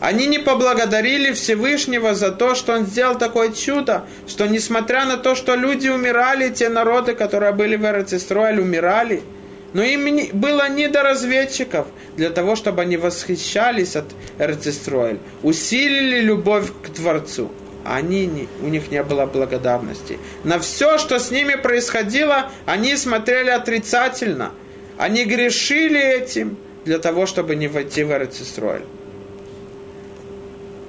Они 0.00 0.26
не 0.26 0.38
поблагодарили 0.38 1.32
Всевышнего 1.32 2.14
за 2.14 2.30
то, 2.30 2.54
что 2.54 2.74
Он 2.74 2.86
сделал 2.86 3.18
такое 3.18 3.52
чудо, 3.52 4.04
что 4.26 4.46
несмотря 4.46 5.04
на 5.04 5.16
то, 5.16 5.34
что 5.34 5.54
люди 5.54 5.88
умирали, 5.88 6.50
те 6.50 6.68
народы, 6.68 7.14
которые 7.14 7.52
были 7.52 7.76
в 7.76 7.84
Эрцестроиле, 7.84 8.62
умирали, 8.62 9.22
но 9.72 9.82
им 9.82 10.30
было 10.32 10.68
не 10.68 10.88
до 10.88 11.02
разведчиков, 11.02 11.86
для 12.16 12.30
того, 12.30 12.56
чтобы 12.56 12.82
они 12.82 12.96
восхищались 12.96 13.96
от 13.96 14.06
Эрцестроиль, 14.38 15.18
усилили 15.42 16.20
любовь 16.20 16.70
к 16.82 16.88
Творцу. 16.90 17.50
Они 17.84 18.26
не, 18.26 18.48
у 18.62 18.68
них 18.68 18.90
не 18.90 19.02
было 19.02 19.26
благодарности. 19.26 20.18
На 20.44 20.58
все, 20.58 20.98
что 20.98 21.18
с 21.18 21.30
ними 21.30 21.54
происходило, 21.54 22.50
они 22.66 22.96
смотрели 22.96 23.50
отрицательно– 23.50 24.52
они 24.98 25.24
грешили 25.24 26.00
этим 26.00 26.56
для 26.84 26.98
того, 26.98 27.26
чтобы 27.26 27.54
не 27.54 27.68
войти 27.68 28.02
в 28.02 28.12
Эрцистроль. 28.12 28.82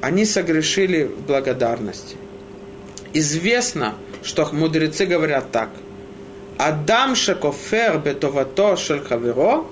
Они 0.07 0.23
согрешили 0.23 1.03
в 1.03 1.23
благодарности. 1.27 2.15
Известно, 3.11 3.95
что 4.23 4.47
мудрецы 4.53 5.05
говорят 5.05 5.51
так. 5.51 5.69
Адам 6.57 7.13
шекофер 7.13 7.97
бетовато 7.97 8.77
шельхаверо, 8.77 9.65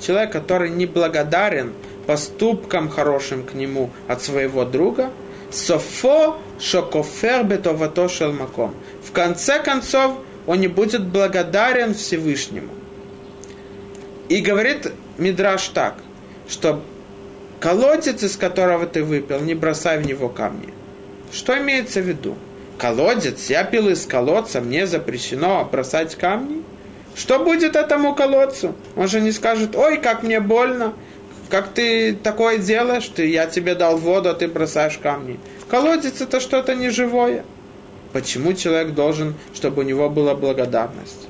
человек, 0.00 0.32
который 0.32 0.70
не 0.70 0.86
благодарен 0.86 1.74
поступкам 2.06 2.88
хорошим 2.88 3.42
к 3.44 3.52
нему 3.52 3.90
от 4.08 4.22
своего 4.22 4.64
друга, 4.64 5.10
софо 5.50 6.38
шокофер 6.58 7.44
бетовато 7.44 8.08
шельмаком. 8.08 8.74
В 9.04 9.12
конце 9.12 9.62
концов, 9.62 10.12
он 10.46 10.60
не 10.60 10.68
будет 10.68 11.04
благодарен 11.04 11.92
Всевышнему. 11.92 12.72
И 14.30 14.40
говорит 14.40 14.90
Мидраш 15.18 15.68
так, 15.68 15.96
что 16.48 16.82
колодец, 17.62 18.24
из 18.24 18.36
которого 18.36 18.86
ты 18.86 19.04
выпил, 19.04 19.40
не 19.40 19.54
бросай 19.54 19.98
в 19.98 20.06
него 20.06 20.28
камни. 20.28 20.68
Что 21.32 21.56
имеется 21.56 22.00
в 22.00 22.08
виду? 22.08 22.34
Колодец, 22.76 23.48
я 23.50 23.62
пил 23.62 23.88
из 23.88 24.04
колодца, 24.04 24.60
мне 24.60 24.86
запрещено 24.88 25.66
бросать 25.70 26.16
камни? 26.16 26.62
Что 27.14 27.38
будет 27.38 27.76
этому 27.76 28.16
колодцу? 28.16 28.74
Он 28.96 29.06
же 29.06 29.20
не 29.20 29.30
скажет, 29.30 29.76
ой, 29.76 29.98
как 29.98 30.24
мне 30.24 30.40
больно, 30.40 30.94
как 31.50 31.68
ты 31.68 32.14
такое 32.14 32.58
делаешь, 32.58 33.08
ты, 33.14 33.28
я 33.28 33.46
тебе 33.46 33.76
дал 33.76 33.96
воду, 33.96 34.30
а 34.30 34.34
ты 34.34 34.48
бросаешь 34.48 34.98
камни. 34.98 35.38
Колодец 35.70 36.20
это 36.20 36.40
что-то 36.40 36.74
неживое. 36.74 37.44
Почему 38.12 38.54
человек 38.54 38.92
должен, 38.94 39.34
чтобы 39.54 39.82
у 39.82 39.86
него 39.86 40.10
была 40.10 40.34
благодарность? 40.34 41.28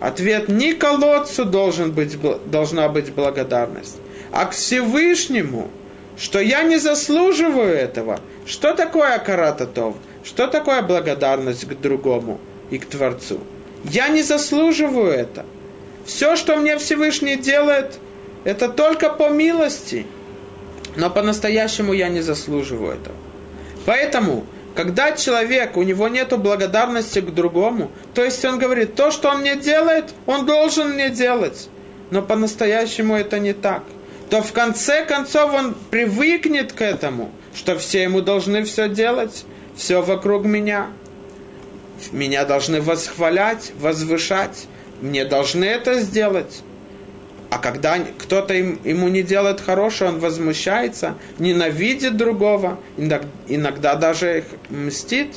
Ответ 0.00 0.48
не 0.48 0.74
колодцу 0.74 1.44
должен 1.44 1.92
быть, 1.92 2.18
должна 2.50 2.88
быть 2.88 3.12
благодарность, 3.12 3.96
а 4.34 4.46
к 4.46 4.50
Всевышнему, 4.50 5.70
что 6.18 6.40
я 6.40 6.64
не 6.64 6.78
заслуживаю 6.78 7.72
этого. 7.72 8.18
Что 8.46 8.74
такое 8.74 9.14
акарататов? 9.14 9.94
Что 10.24 10.48
такое 10.48 10.82
благодарность 10.82 11.64
к 11.64 11.80
другому 11.80 12.40
и 12.70 12.78
к 12.78 12.86
Творцу? 12.86 13.38
Я 13.84 14.08
не 14.08 14.22
заслуживаю 14.22 15.12
это. 15.12 15.44
Все, 16.04 16.34
что 16.34 16.56
мне 16.56 16.78
Всевышний 16.78 17.36
делает, 17.36 18.00
это 18.42 18.68
только 18.68 19.08
по 19.08 19.28
милости. 19.28 20.04
Но 20.96 21.10
по-настоящему 21.10 21.92
я 21.92 22.08
не 22.08 22.20
заслуживаю 22.20 22.94
этого. 22.94 23.16
Поэтому 23.86 24.46
когда 24.74 25.12
человек, 25.12 25.76
у 25.76 25.82
него 25.84 26.08
нет 26.08 26.36
благодарности 26.36 27.20
к 27.20 27.32
другому, 27.32 27.92
то 28.14 28.24
есть 28.24 28.44
он 28.44 28.58
говорит, 28.58 28.96
то, 28.96 29.12
что 29.12 29.28
он 29.28 29.42
мне 29.42 29.54
делает, 29.54 30.06
он 30.26 30.44
должен 30.44 30.94
мне 30.94 31.10
делать. 31.10 31.68
Но 32.10 32.20
по-настоящему 32.20 33.14
это 33.14 33.38
не 33.38 33.52
так. 33.52 33.84
То 34.34 34.42
в 34.42 34.52
конце 34.52 35.04
концов 35.04 35.54
он 35.54 35.76
привыкнет 35.92 36.72
к 36.72 36.82
этому, 36.82 37.30
что 37.54 37.78
все 37.78 38.02
ему 38.02 38.20
должны 38.20 38.64
все 38.64 38.88
делать, 38.88 39.44
все 39.76 40.02
вокруг 40.02 40.44
меня. 40.44 40.88
Меня 42.10 42.44
должны 42.44 42.80
восхвалять, 42.80 43.70
возвышать. 43.78 44.66
Мне 45.00 45.24
должны 45.24 45.64
это 45.64 46.00
сделать. 46.00 46.64
А 47.48 47.58
когда 47.58 47.96
кто-то 48.18 48.54
им, 48.54 48.80
ему 48.82 49.06
не 49.06 49.22
делает 49.22 49.60
хорошее, 49.60 50.10
он 50.10 50.18
возмущается, 50.18 51.14
ненавидит 51.38 52.16
другого, 52.16 52.80
иногда 53.46 53.94
даже 53.94 54.42
мстит, 54.68 55.28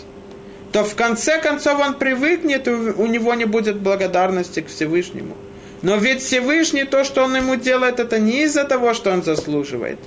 то 0.71 0.83
в 0.83 0.95
конце 0.95 1.39
концов 1.39 1.79
он 1.79 1.93
привыкнет, 1.93 2.67
и 2.67 2.71
у 2.71 3.05
него 3.05 3.35
не 3.35 3.45
будет 3.45 3.77
благодарности 3.77 4.61
к 4.61 4.69
Всевышнему. 4.69 5.37
Но 5.81 5.97
ведь 5.97 6.21
Всевышний, 6.21 6.85
то, 6.85 7.03
что 7.03 7.23
он 7.23 7.35
ему 7.35 7.55
делает, 7.55 7.99
это 7.99 8.19
не 8.19 8.43
из-за 8.43 8.63
того, 8.63 8.93
что 8.93 9.11
он 9.11 9.23
заслуживает, 9.23 9.99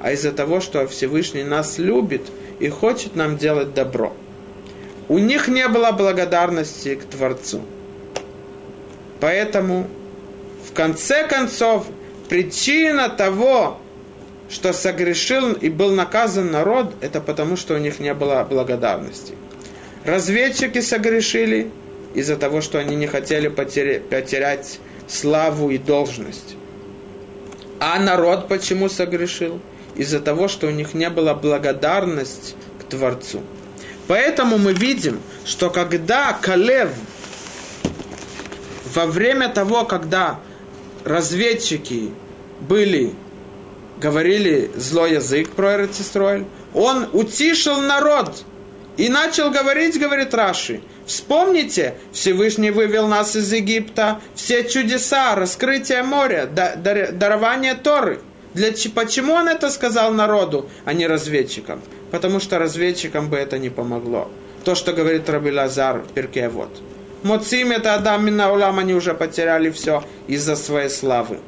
а 0.00 0.12
из-за 0.12 0.32
того, 0.32 0.60
что 0.60 0.86
Всевышний 0.86 1.44
нас 1.44 1.78
любит 1.78 2.22
и 2.58 2.68
хочет 2.68 3.16
нам 3.16 3.36
делать 3.36 3.74
добро. 3.74 4.14
У 5.08 5.18
них 5.18 5.48
не 5.48 5.66
было 5.68 5.92
благодарности 5.92 6.94
к 6.94 7.04
Творцу. 7.04 7.62
Поэтому, 9.20 9.86
в 10.68 10.72
конце 10.72 11.26
концов, 11.26 11.86
причина 12.28 13.08
того, 13.08 13.78
что 14.48 14.72
согрешил 14.72 15.52
и 15.52 15.68
был 15.68 15.90
наказан 15.90 16.50
народ, 16.50 16.94
это 17.00 17.20
потому, 17.20 17.56
что 17.56 17.74
у 17.74 17.78
них 17.78 18.00
не 18.00 18.14
было 18.14 18.46
благодарности. 18.48 19.34
Разведчики 20.04 20.80
согрешили 20.80 21.70
из-за 22.14 22.36
того, 22.36 22.60
что 22.60 22.78
они 22.78 22.96
не 22.96 23.06
хотели 23.06 23.48
потерять, 23.48 24.80
славу 25.10 25.70
и 25.70 25.78
должность. 25.78 26.56
А 27.80 27.98
народ 27.98 28.48
почему 28.48 28.88
согрешил? 28.88 29.60
Из-за 29.96 30.20
того, 30.20 30.48
что 30.48 30.68
у 30.68 30.70
них 30.70 30.94
не 30.94 31.10
было 31.10 31.34
благодарности 31.34 32.54
к 32.78 32.84
Творцу. 32.84 33.40
Поэтому 34.06 34.56
мы 34.56 34.72
видим, 34.72 35.20
что 35.44 35.68
когда 35.70 36.32
Калев 36.32 36.90
во 38.94 39.06
время 39.06 39.48
того, 39.48 39.84
когда 39.84 40.40
разведчики 41.04 42.10
были, 42.60 43.14
говорили 43.98 44.70
злой 44.76 45.14
язык 45.14 45.50
про 45.50 45.74
Эрцисроэль, 45.74 46.44
он 46.74 47.08
утишил 47.12 47.80
народ 47.80 48.44
и 49.00 49.08
начал 49.08 49.50
говорить, 49.50 49.98
говорит 49.98 50.34
Раши, 50.34 50.82
Вспомните, 51.06 51.94
Всевышний 52.12 52.70
вывел 52.70 53.08
нас 53.08 53.34
из 53.34 53.52
Египта, 53.52 54.20
все 54.36 54.62
чудеса, 54.62 55.34
раскрытие 55.34 56.02
моря, 56.02 56.46
дарование 56.46 57.74
Торы. 57.74 58.20
Для, 58.54 58.70
почему 58.94 59.32
он 59.32 59.48
это 59.48 59.70
сказал 59.70 60.12
народу, 60.12 60.68
а 60.84 60.92
не 60.92 61.08
разведчикам? 61.08 61.80
Потому 62.12 62.40
что 62.40 62.58
разведчикам 62.58 63.28
бы 63.28 63.38
это 63.38 63.58
не 63.58 63.70
помогло. 63.70 64.30
То, 64.64 64.74
что 64.74 64.92
говорит 64.92 65.28
Раби 65.28 65.50
Лазар 65.50 65.98
в 65.98 66.12
перке 66.12 66.48
вот. 66.48 66.70
Моцим 67.22 67.72
это 67.72 67.94
Адам 67.94 68.28
и 68.28 68.30
Наулам, 68.30 68.78
они 68.78 68.94
уже 68.94 69.14
потеряли 69.14 69.70
все 69.70 70.04
из-за 70.28 70.56
своей 70.56 70.90
славы. 70.90 71.40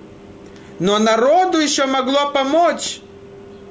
Но 0.81 0.99
народу 0.99 1.59
еще 1.59 1.87
могло 1.87 2.31
помочь, 2.33 3.01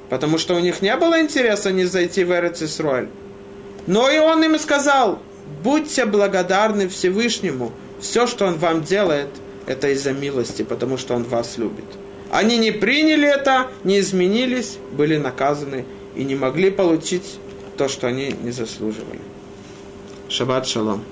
потому 0.08 0.38
что 0.38 0.54
у 0.54 0.60
них 0.60 0.82
не 0.82 0.96
было 0.96 1.20
интереса 1.20 1.72
не 1.72 1.84
зайти 1.84 2.24
в 2.24 2.32
Эрец 2.32 2.62
Но 3.86 4.10
и 4.10 4.18
он 4.18 4.42
им 4.44 4.58
сказал, 4.58 5.20
будьте 5.62 6.04
благодарны 6.04 6.88
Всевышнему. 6.88 7.72
Все, 8.00 8.26
что 8.26 8.46
Он 8.46 8.54
вам 8.54 8.82
делает, 8.82 9.28
это 9.66 9.88
из-за 9.88 10.12
милости, 10.12 10.62
потому 10.62 10.98
что 10.98 11.14
Он 11.14 11.24
вас 11.24 11.56
любит. 11.58 11.84
Они 12.30 12.58
не 12.58 12.72
приняли 12.72 13.28
это, 13.28 13.68
не 13.84 14.00
изменились, 14.00 14.78
были 14.92 15.18
наказаны 15.18 15.84
и 16.16 16.24
не 16.24 16.34
могли 16.34 16.70
получить 16.70 17.38
то, 17.76 17.88
что 17.88 18.06
они 18.06 18.34
не 18.42 18.50
заслуживали. 18.50 19.20
Шаббат 20.28 20.66
шалом. 20.66 21.04